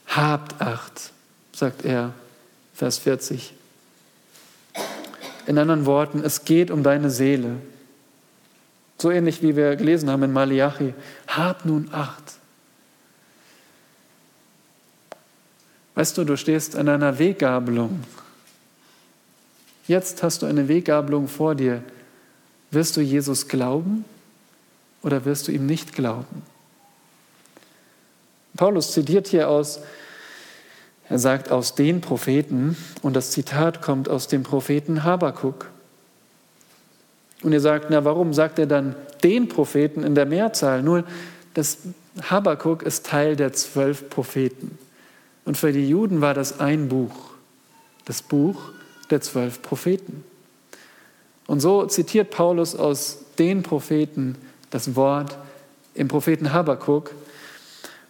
[0.06, 1.12] Habt Acht,
[1.52, 2.12] sagt er,
[2.74, 3.54] Vers 40.
[5.46, 7.56] In anderen Worten, es geht um deine Seele.
[8.98, 10.94] So ähnlich wie wir gelesen haben in Malachi.
[11.26, 12.34] Hab nun Acht.
[15.94, 18.02] Weißt du, du stehst an einer Weggabelung.
[19.86, 21.82] Jetzt hast du eine Weggabelung vor dir.
[22.70, 24.04] Wirst du Jesus glauben
[25.02, 26.42] oder wirst du ihm nicht glauben?
[28.56, 29.80] Paulus zitiert hier aus
[31.08, 35.70] er sagt aus den Propheten und das Zitat kommt aus dem Propheten Habakuk.
[37.42, 40.82] Und ihr sagt, na warum sagt er dann den Propheten in der Mehrzahl?
[40.82, 41.04] Nur
[41.52, 41.78] das
[42.22, 44.78] Habakuk ist Teil der zwölf Propheten.
[45.44, 47.14] Und für die Juden war das ein Buch,
[48.06, 48.70] das Buch
[49.10, 50.24] der zwölf Propheten.
[51.46, 54.36] Und so zitiert Paulus aus den Propheten
[54.70, 55.36] das Wort
[55.94, 57.12] im Propheten Habakuk.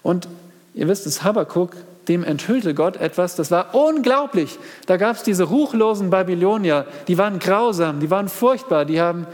[0.02, 0.28] Und
[0.74, 1.72] ihr wisst es, Habakuk
[2.08, 4.58] dem enthüllte Gott etwas, das war unglaublich.
[4.86, 9.26] Da gab es diese ruchlosen Babylonier, die waren grausam, die waren furchtbar, die haben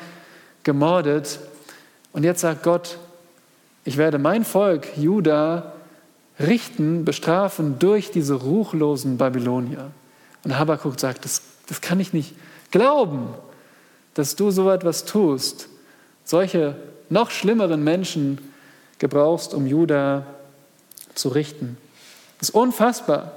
[0.63, 1.41] gemordet.
[2.13, 2.99] Und jetzt sagt Gott,
[3.85, 5.73] ich werde mein Volk, Juda,
[6.39, 9.91] richten, bestrafen durch diese ruchlosen Babylonier.
[10.45, 12.35] Und Habakkuk sagt, das, das kann ich nicht
[12.71, 13.35] glauben,
[14.15, 15.69] dass du so etwas tust,
[16.25, 16.77] solche
[17.09, 18.39] noch schlimmeren Menschen
[18.99, 20.27] gebrauchst, um Juda
[21.15, 21.77] zu richten.
[22.39, 23.33] Das ist unfassbar.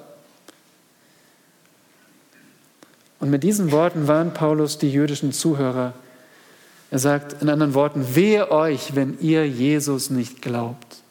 [3.19, 5.93] Und mit diesen Worten warnt Paulus die jüdischen Zuhörer.
[6.91, 11.02] Er sagt in anderen Worten, wehe euch, wenn ihr Jesus nicht glaubt.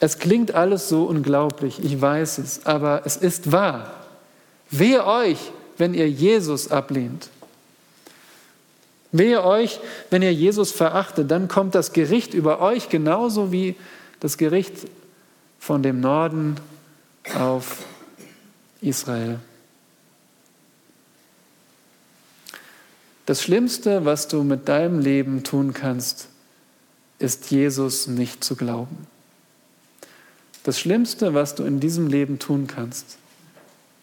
[0.00, 3.94] Es klingt alles so unglaublich, ich weiß es, aber es ist wahr.
[4.70, 5.38] Wehe euch,
[5.78, 7.28] wenn ihr Jesus ablehnt.
[9.12, 9.78] Wehe euch,
[10.10, 13.76] wenn ihr Jesus verachtet, dann kommt das Gericht über euch genauso wie
[14.18, 14.74] das Gericht
[15.60, 16.56] von dem Norden
[17.34, 17.84] auf
[18.80, 19.38] Israel.
[23.26, 26.28] Das Schlimmste, was du mit deinem Leben tun kannst,
[27.18, 29.06] ist Jesus nicht zu glauben.
[30.64, 33.18] Das Schlimmste, was du in diesem Leben tun kannst,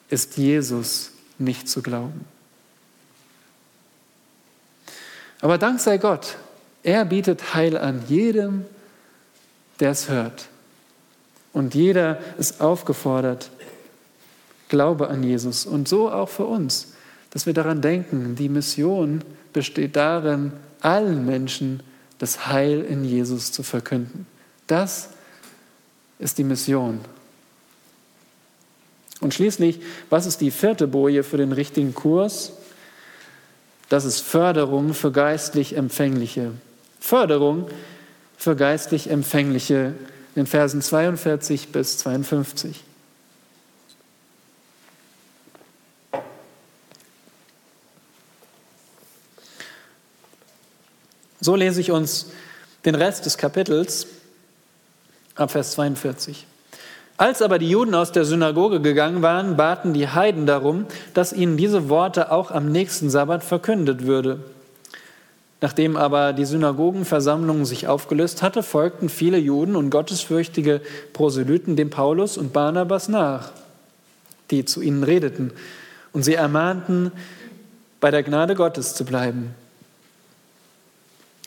[0.10, 2.24] ist Jesus nicht zu glauben.
[5.42, 6.38] Aber Dank sei Gott,
[6.84, 8.66] er bietet Heil an jedem,
[9.80, 10.50] der es hört.
[11.52, 13.50] Und jeder ist aufgefordert,
[14.70, 15.66] Glaube an Jesus.
[15.66, 16.94] Und so auch für uns,
[17.32, 21.82] dass wir daran denken, die Mission besteht darin, allen Menschen
[22.20, 24.28] das Heil in Jesus zu verkünden.
[24.68, 25.21] Das ist
[26.38, 27.00] die Mission.
[29.20, 32.54] Und schließlich, was ist die vierte Boje für den richtigen Kurs?
[33.90, 36.54] Das ist Förderung für geistlich Empfängliche.
[37.00, 37.68] Förderung
[38.38, 39.94] für geistlich Empfängliche
[40.36, 42.84] in Versen 42 bis 52.
[51.42, 52.28] So lese ich uns
[52.86, 54.08] den Rest des Kapitels
[55.42, 56.48] ab Vers 42.
[57.18, 61.58] Als aber die Juden aus der Synagoge gegangen waren, baten die Heiden darum, dass ihnen
[61.58, 64.40] diese Worte auch am nächsten Sabbat verkündet würde.
[65.62, 70.82] Nachdem aber die Synagogenversammlung sich aufgelöst hatte, folgten viele Juden und gottesfürchtige
[71.14, 73.52] Proselyten dem Paulus und Barnabas nach,
[74.50, 75.52] die zu ihnen redeten.
[76.14, 77.12] Und sie ermahnten,
[78.00, 79.54] bei der Gnade Gottes zu bleiben.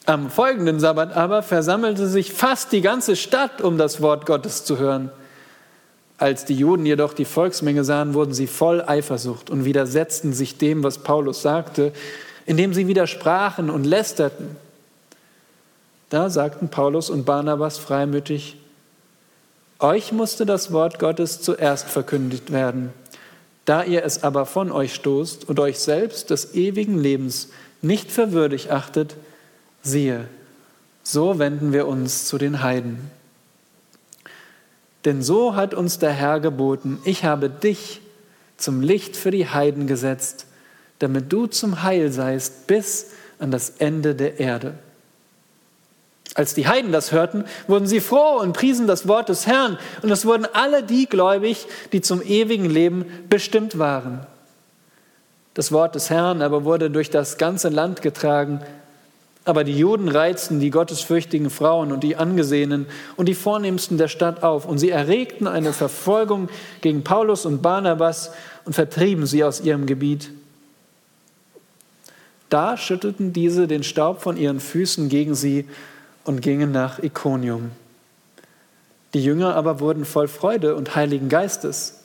[0.07, 4.79] Am folgenden Sabbat aber versammelte sich fast die ganze Stadt, um das Wort Gottes zu
[4.79, 5.11] hören.
[6.19, 10.85] Als die Juden jedoch die Volksmenge sahen, wurden sie voll Eifersucht und widersetzten sich dem,
[10.85, 11.93] was Paulus sagte
[12.47, 14.57] indem sie widersprachen und lästerten.
[16.11, 18.57] Da sagten Paulus und Barnabas freimütig,
[19.79, 22.93] euch musste das Wort Gottes zuerst verkündigt werden.
[23.65, 27.49] Da ihr es aber von euch stoßt und euch selbst des ewigen Lebens
[27.83, 29.17] nicht für würdig achtet,
[29.85, 30.27] siehe,
[31.05, 33.11] so wenden wir uns zu den Heiden.
[35.05, 38.01] Denn so hat uns der Herr geboten, ich habe dich
[38.57, 40.47] zum Licht für die Heiden gesetzt,
[40.99, 44.75] damit du zum Heil seist bis an das Ende der Erde.
[46.35, 49.79] Als die Heiden das hörten, wurden sie froh und priesen das Wort des Herrn.
[50.03, 54.27] Und es wurden alle die gläubig, die zum ewigen Leben bestimmt waren.
[55.53, 58.61] Das Wort des Herrn aber wurde durch das ganze Land getragen.
[59.45, 62.87] Aber die Juden reizten die gottesfürchtigen Frauen und die Angesehenen
[63.17, 64.65] und die Vornehmsten der Stadt auf.
[64.65, 66.49] Und sie erregten eine Verfolgung
[66.81, 68.33] gegen Paulus und Barnabas
[68.65, 70.31] und vertrieben sie aus ihrem Gebiet.
[72.49, 75.69] Da schüttelten diese den Staub von ihren Füßen gegen sie
[76.25, 77.71] und gingen nach Ikonium.
[79.13, 82.01] Die Jünger aber wurden voll Freude und Heiligen Geistes.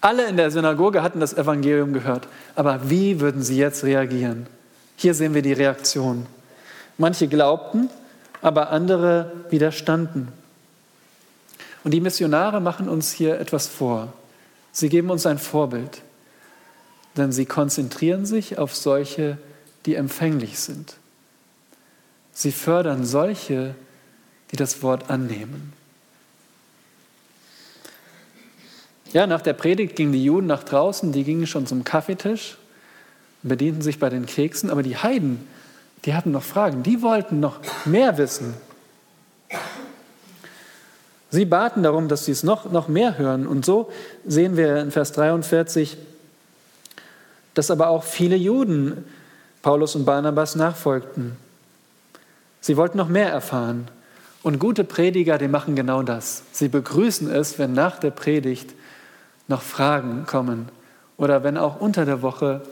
[0.00, 4.46] Alle in der Synagoge hatten das Evangelium gehört, aber wie würden sie jetzt reagieren?
[4.98, 6.26] Hier sehen wir die Reaktion.
[6.98, 7.88] Manche glaubten,
[8.42, 10.28] aber andere widerstanden.
[11.84, 14.12] Und die Missionare machen uns hier etwas vor.
[14.72, 16.02] Sie geben uns ein Vorbild
[17.18, 19.38] denn sie konzentrieren sich auf solche,
[19.84, 20.94] die empfänglich sind.
[22.32, 23.74] Sie fördern solche,
[24.52, 25.72] die das Wort annehmen.
[29.12, 32.57] Ja, nach der Predigt gingen die Juden nach draußen, die gingen schon zum Kaffeetisch,
[33.42, 35.46] bedienten sich bei den Keksen, aber die Heiden,
[36.04, 38.54] die hatten noch Fragen, die wollten noch mehr wissen.
[41.30, 43.46] Sie baten darum, dass sie es noch, noch mehr hören.
[43.46, 43.90] Und so
[44.26, 45.98] sehen wir in Vers 43,
[47.54, 49.04] dass aber auch viele Juden
[49.62, 51.36] Paulus und Barnabas nachfolgten.
[52.60, 53.88] Sie wollten noch mehr erfahren.
[54.42, 56.44] Und gute Prediger, die machen genau das.
[56.52, 58.74] Sie begrüßen es, wenn nach der Predigt
[59.48, 60.68] noch Fragen kommen
[61.16, 62.62] oder wenn auch unter der Woche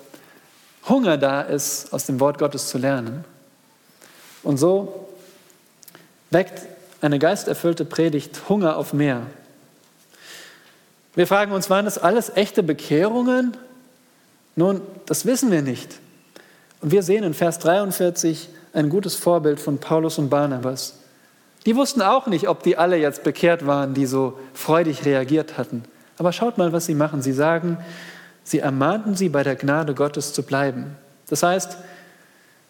[0.89, 3.25] Hunger da ist, aus dem Wort Gottes zu lernen.
[4.43, 5.09] Und so
[6.31, 6.63] weckt
[7.01, 9.23] eine geisterfüllte Predigt Hunger auf mehr.
[11.15, 13.57] Wir fragen uns, waren das alles echte Bekehrungen
[14.57, 15.99] nun, das wissen wir nicht.
[16.81, 20.99] Und wir sehen in Vers 43 ein gutes Vorbild von Paulus und Barnabas.
[21.67, 25.85] Die wussten auch nicht, ob die alle jetzt bekehrt waren, die so freudig reagiert hatten.
[26.17, 27.21] Aber schaut mal, was sie machen.
[27.21, 27.77] Sie sagen,
[28.47, 30.97] sie ermahnten sie, bei der Gnade Gottes zu bleiben.
[31.29, 31.77] Das heißt,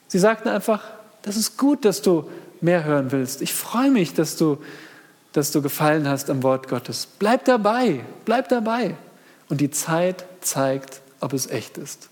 [0.09, 0.83] sie sagten einfach,
[1.22, 2.31] das ist gut, dass du
[2.62, 3.43] mehr hören willst.
[3.43, 4.59] Ich freue mich, dass du,
[5.33, 7.07] dass du gefallen hast am Wort Gottes.
[7.18, 8.97] Bleib dabei, bleib dabei.
[9.51, 12.09] Und die Zeit zeigt, ob es echt ist.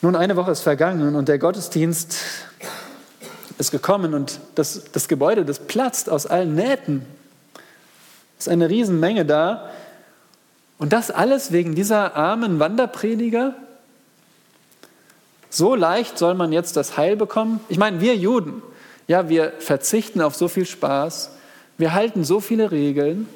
[0.00, 2.16] Nun, eine Woche ist vergangen und der Gottesdienst
[3.58, 7.04] ist gekommen und das, das Gebäude, das platzt aus allen Nähten.
[8.38, 9.68] Es ist eine Riesenmenge da.
[10.80, 13.54] Und das alles wegen dieser armen Wanderprediger?
[15.50, 17.60] So leicht soll man jetzt das Heil bekommen?
[17.68, 18.62] Ich meine, wir Juden,
[19.06, 21.30] ja, wir verzichten auf so viel Spaß,
[21.78, 23.28] wir halten so viele Regeln,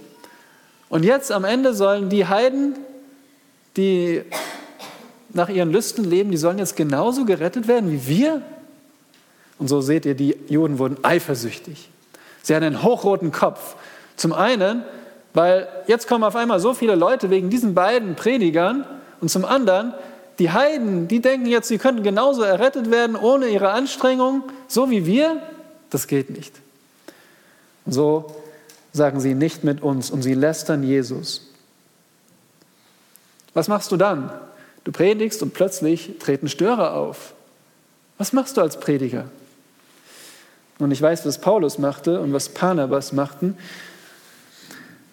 [0.88, 2.76] und jetzt am Ende sollen die Heiden,
[3.76, 4.22] die
[5.30, 8.42] nach ihren Lüsten leben, die sollen jetzt genauso gerettet werden wie wir?
[9.58, 11.88] Und so seht ihr, die Juden wurden eifersüchtig.
[12.42, 13.74] Sie hatten einen hochroten Kopf.
[14.16, 14.84] Zum einen,
[15.34, 18.86] weil jetzt kommen auf einmal so viele Leute wegen diesen beiden Predigern
[19.20, 19.92] und zum anderen,
[20.38, 25.06] die Heiden, die denken jetzt, sie könnten genauso errettet werden ohne ihre Anstrengung, so wie
[25.06, 25.42] wir.
[25.90, 26.54] Das geht nicht.
[27.86, 28.34] So
[28.92, 31.50] sagen sie nicht mit uns und sie lästern Jesus.
[33.52, 34.30] Was machst du dann?
[34.84, 37.34] Du predigst und plötzlich treten Störer auf.
[38.18, 39.26] Was machst du als Prediger?
[40.78, 43.56] Und ich weiß, was Paulus machte und was Barnabas machten.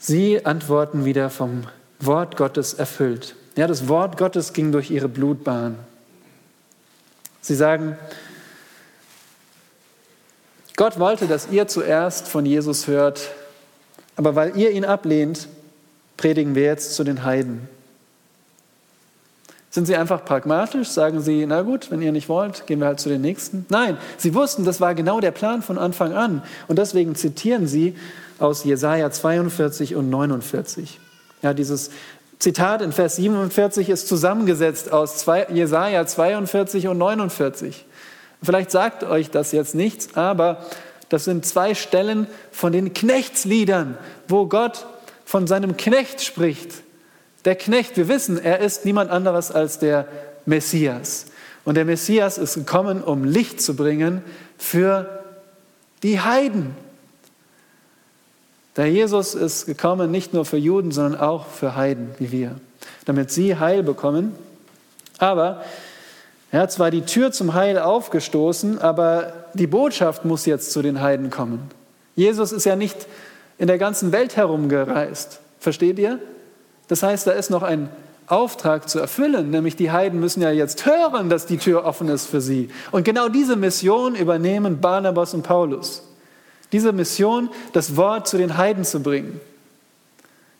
[0.03, 1.65] Sie antworten wieder vom
[1.99, 3.35] Wort Gottes erfüllt.
[3.55, 5.75] Ja, das Wort Gottes ging durch ihre Blutbahn.
[7.39, 7.95] Sie sagen,
[10.75, 13.29] Gott wollte, dass ihr zuerst von Jesus hört,
[14.15, 15.47] aber weil ihr ihn ablehnt,
[16.17, 17.69] predigen wir jetzt zu den Heiden.
[19.69, 20.89] Sind sie einfach pragmatisch?
[20.89, 23.67] Sagen sie, na gut, wenn ihr nicht wollt, gehen wir halt zu den nächsten?
[23.69, 26.41] Nein, sie wussten, das war genau der Plan von Anfang an.
[26.67, 27.95] Und deswegen zitieren sie
[28.41, 30.99] aus Jesaja 42 und 49.
[31.41, 31.91] Ja, dieses
[32.39, 37.85] Zitat in Vers 47 ist zusammengesetzt aus zwei, Jesaja 42 und 49.
[38.41, 40.65] Vielleicht sagt euch das jetzt nichts, aber
[41.09, 44.87] das sind zwei Stellen von den Knechtsliedern, wo Gott
[45.25, 46.71] von seinem Knecht spricht.
[47.45, 50.07] Der Knecht, wir wissen, er ist niemand anderes als der
[50.45, 51.27] Messias.
[51.63, 54.23] Und der Messias ist gekommen, um Licht zu bringen
[54.57, 55.23] für
[56.01, 56.75] die Heiden.
[58.77, 62.55] Der Jesus ist gekommen nicht nur für Juden, sondern auch für Heiden wie wir,
[63.05, 64.33] damit sie Heil bekommen.
[65.17, 65.63] Aber
[66.51, 71.01] er hat zwar die Tür zum Heil aufgestoßen, aber die Botschaft muss jetzt zu den
[71.01, 71.69] Heiden kommen.
[72.15, 73.07] Jesus ist ja nicht
[73.57, 75.39] in der ganzen Welt herumgereist.
[75.59, 76.19] Versteht ihr?
[76.87, 77.89] Das heißt, da ist noch ein
[78.27, 82.27] Auftrag zu erfüllen, nämlich die Heiden müssen ja jetzt hören, dass die Tür offen ist
[82.27, 82.69] für sie.
[82.91, 86.03] Und genau diese Mission übernehmen Barnabas und Paulus.
[86.71, 89.39] Diese Mission, das Wort zu den Heiden zu bringen,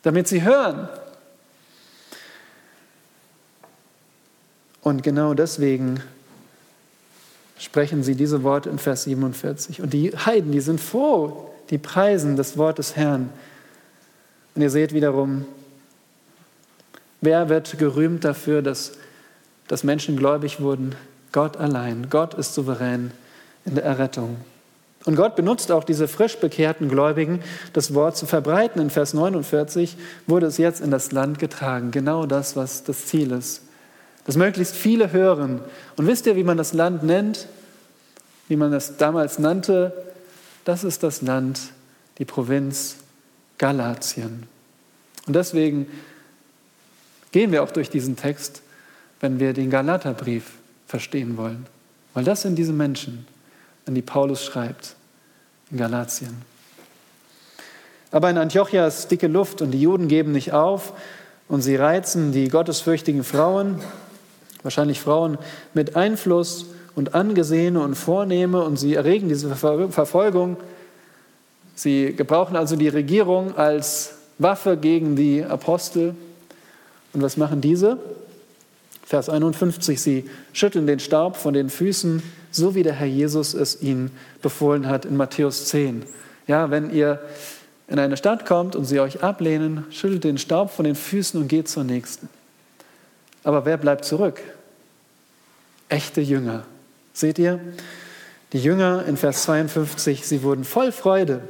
[0.04, 0.90] damit sie hören.
[4.82, 6.02] Und genau deswegen
[7.60, 9.82] sprechen sie diese Worte in Vers 47.
[9.82, 13.30] Und die Heiden, die sind froh, die preisen das Wort des Herrn.
[14.56, 15.46] Und ihr seht wiederum,
[17.22, 18.94] wer wird gerühmt dafür, dass,
[19.68, 20.96] dass Menschen gläubig wurden?
[21.32, 22.10] Gott allein.
[22.10, 23.12] Gott ist souverän
[23.64, 24.38] in der Errettung.
[25.06, 27.42] Und Gott benutzt auch diese frisch bekehrten Gläubigen,
[27.74, 28.80] das Wort zu verbreiten.
[28.82, 29.98] In Vers 49
[30.28, 31.92] wurde es jetzt in das Land getragen.
[31.92, 33.64] Genau das, was das Ziel ist.
[34.26, 35.60] Dass möglichst viele hören.
[35.98, 37.48] Und wisst ihr, wie man das Land nennt?
[38.48, 39.94] Wie man es damals nannte?
[40.66, 41.60] Das ist das Land,
[42.20, 42.98] die Provinz
[43.58, 44.44] Galatien.
[45.26, 45.88] Und deswegen
[47.32, 48.62] gehen wir auch durch diesen Text,
[49.20, 50.52] wenn wir den Galaterbrief
[50.86, 51.66] verstehen wollen.
[52.14, 53.26] Weil das sind diese Menschen
[53.86, 54.96] an die Paulus schreibt
[55.72, 56.42] in Galatien.
[58.12, 60.94] Aber in Antiochia ist dicke Luft und die Juden geben nicht auf
[61.48, 63.82] und sie reizen die gottesfürchtigen Frauen,
[64.64, 65.38] wahrscheinlich Frauen
[65.74, 66.66] mit Einfluss
[66.96, 70.58] und Angesehene und Vornehme und sie erregen diese Verfolgung.
[71.76, 76.16] Sie gebrauchen also die Regierung als Waffe gegen die Apostel.
[77.14, 77.98] Und was machen diese?
[79.06, 82.22] Vers 51, sie schütteln den Staub von den Füßen
[82.52, 86.04] so wie der Herr Jesus es ihnen befohlen hat in Matthäus 10.
[86.48, 87.20] Ja, wenn ihr
[87.88, 91.48] in eine Stadt kommt und sie euch ablehnen, schüttelt den Staub von den Füßen und
[91.48, 92.30] geht zur nächsten.
[93.44, 94.42] Aber wer bleibt zurück?
[95.90, 96.64] Echte Jünger.
[97.14, 97.60] Seht ihr?
[98.54, 101.42] Die Jünger in Vers 52, sie wurden voll Freude.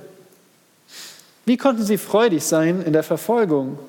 [1.45, 3.79] Wie konnten sie freudig sein in der Verfolgung?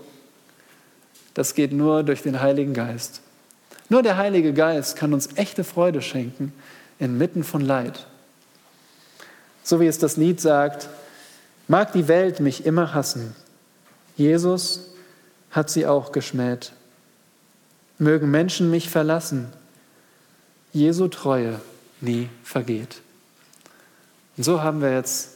[1.35, 3.21] Das geht nur durch den Heiligen Geist.
[3.89, 6.53] Nur der Heilige Geist kann uns echte Freude schenken
[7.03, 8.07] inmitten von Leid.
[9.65, 10.89] So wie es das Lied sagt,
[11.67, 13.35] mag die Welt mich immer hassen.
[14.17, 14.93] Jesus
[15.51, 16.73] hat sie auch geschmäht.
[17.99, 19.49] Mögen Menschen mich verlassen.
[20.73, 21.61] Jesu Treue
[22.01, 23.03] nie vergeht.
[24.37, 25.31] Und so haben wir jetzt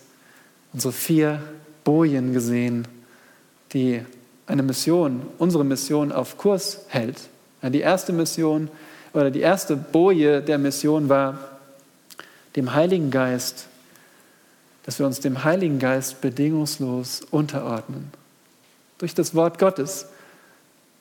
[0.72, 1.42] unsere vier
[1.84, 2.86] Bojen gesehen,
[3.72, 4.02] die
[4.46, 7.28] eine Mission, unsere Mission auf Kurs hält.
[7.62, 8.70] Die erste Mission
[9.12, 11.55] oder die erste Boje der Mission war
[12.56, 13.66] dem Heiligen Geist,
[14.84, 18.10] dass wir uns dem Heiligen Geist bedingungslos unterordnen.
[18.98, 20.06] Durch das Wort Gottes,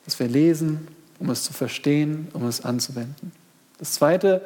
[0.04, 0.88] das wir lesen,
[1.18, 3.32] um es zu verstehen, um es anzuwenden.
[3.78, 4.42] Das zweite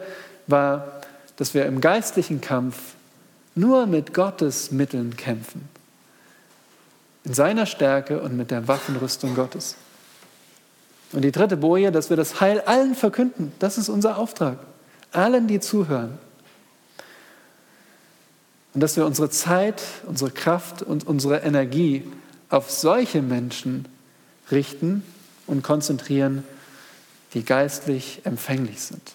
[0.47, 1.01] war,
[1.37, 2.95] dass wir im geistlichen Kampf
[3.55, 5.69] nur mit Gottes Mitteln kämpfen.
[7.25, 9.77] In seiner Stärke und mit der Waffenrüstung Gottes.
[11.13, 13.53] Und die dritte Boje, dass wir das Heil allen verkünden.
[13.59, 14.59] Das ist unser Auftrag.
[15.13, 16.19] Allen, die zuhören.
[18.73, 22.05] Und dass wir unsere Zeit, unsere Kraft und unsere Energie
[22.49, 23.87] auf solche Menschen
[24.51, 25.03] richten
[25.47, 26.45] und konzentrieren,
[27.35, 29.15] die geistlich empfänglich sind.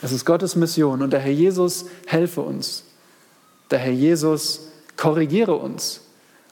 [0.00, 2.84] Das ist Gottes Mission und der Herr Jesus helfe uns.
[3.70, 6.00] Der Herr Jesus korrigiere uns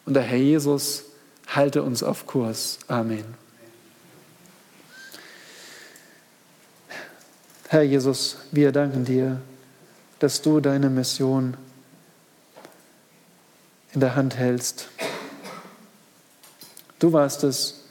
[0.05, 1.05] und der Herr Jesus
[1.47, 2.79] halte uns auf Kurs.
[2.89, 3.25] Amen.
[7.69, 9.41] Herr Jesus, wir danken dir
[10.19, 11.57] dass du deine Mission
[13.93, 14.89] in der Hand hältst.
[16.99, 17.85] Du warst es,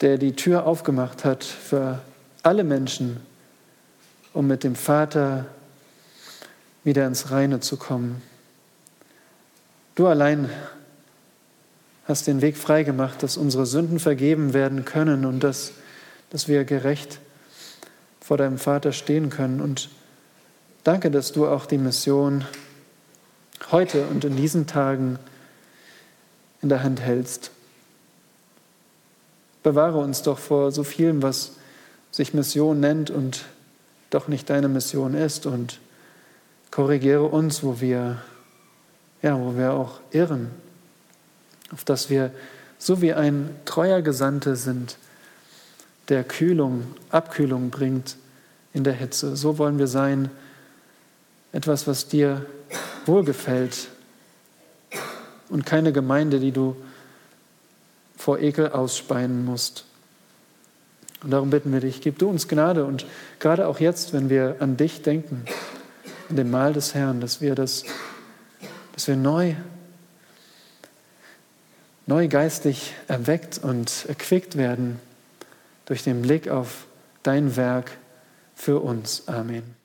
[0.00, 2.00] der die Tür aufgemacht hat für
[2.42, 3.20] alle Menschen,
[4.32, 5.46] um mit dem Vater
[6.84, 8.22] wieder ins Reine zu kommen.
[9.94, 10.50] Du allein
[12.06, 15.72] hast den Weg freigemacht, dass unsere Sünden vergeben werden können und dass
[16.30, 17.20] dass wir gerecht
[18.20, 19.60] vor deinem Vater stehen können.
[19.60, 19.88] Und
[20.88, 22.46] danke, dass du auch die Mission
[23.70, 25.18] heute und in diesen Tagen
[26.62, 27.50] in der Hand hältst.
[29.62, 31.56] Bewahre uns doch vor so vielem, was
[32.10, 33.44] sich Mission nennt und
[34.08, 35.78] doch nicht deine Mission ist und
[36.70, 38.22] korrigiere uns, wo wir,
[39.20, 40.50] ja, wo wir auch irren,
[41.70, 42.30] auf dass wir
[42.78, 44.96] so wie ein treuer Gesandter sind,
[46.08, 48.16] der Kühlung, Abkühlung bringt
[48.72, 49.36] in der Hitze.
[49.36, 50.30] So wollen wir sein,
[51.52, 52.46] etwas, was dir
[53.06, 53.88] wohlgefällt
[55.48, 56.76] und keine Gemeinde, die du
[58.16, 59.84] vor Ekel ausspeien musst.
[61.22, 63.06] Und darum bitten wir dich, gib du uns Gnade und
[63.40, 65.44] gerade auch jetzt, wenn wir an dich denken,
[66.28, 67.84] an dem Mahl des Herrn, dass wir das,
[68.92, 69.54] dass wir neu,
[72.06, 75.00] neu geistig erweckt und erquickt werden
[75.86, 76.86] durch den Blick auf
[77.22, 77.90] dein Werk
[78.54, 79.26] für uns.
[79.26, 79.77] Amen.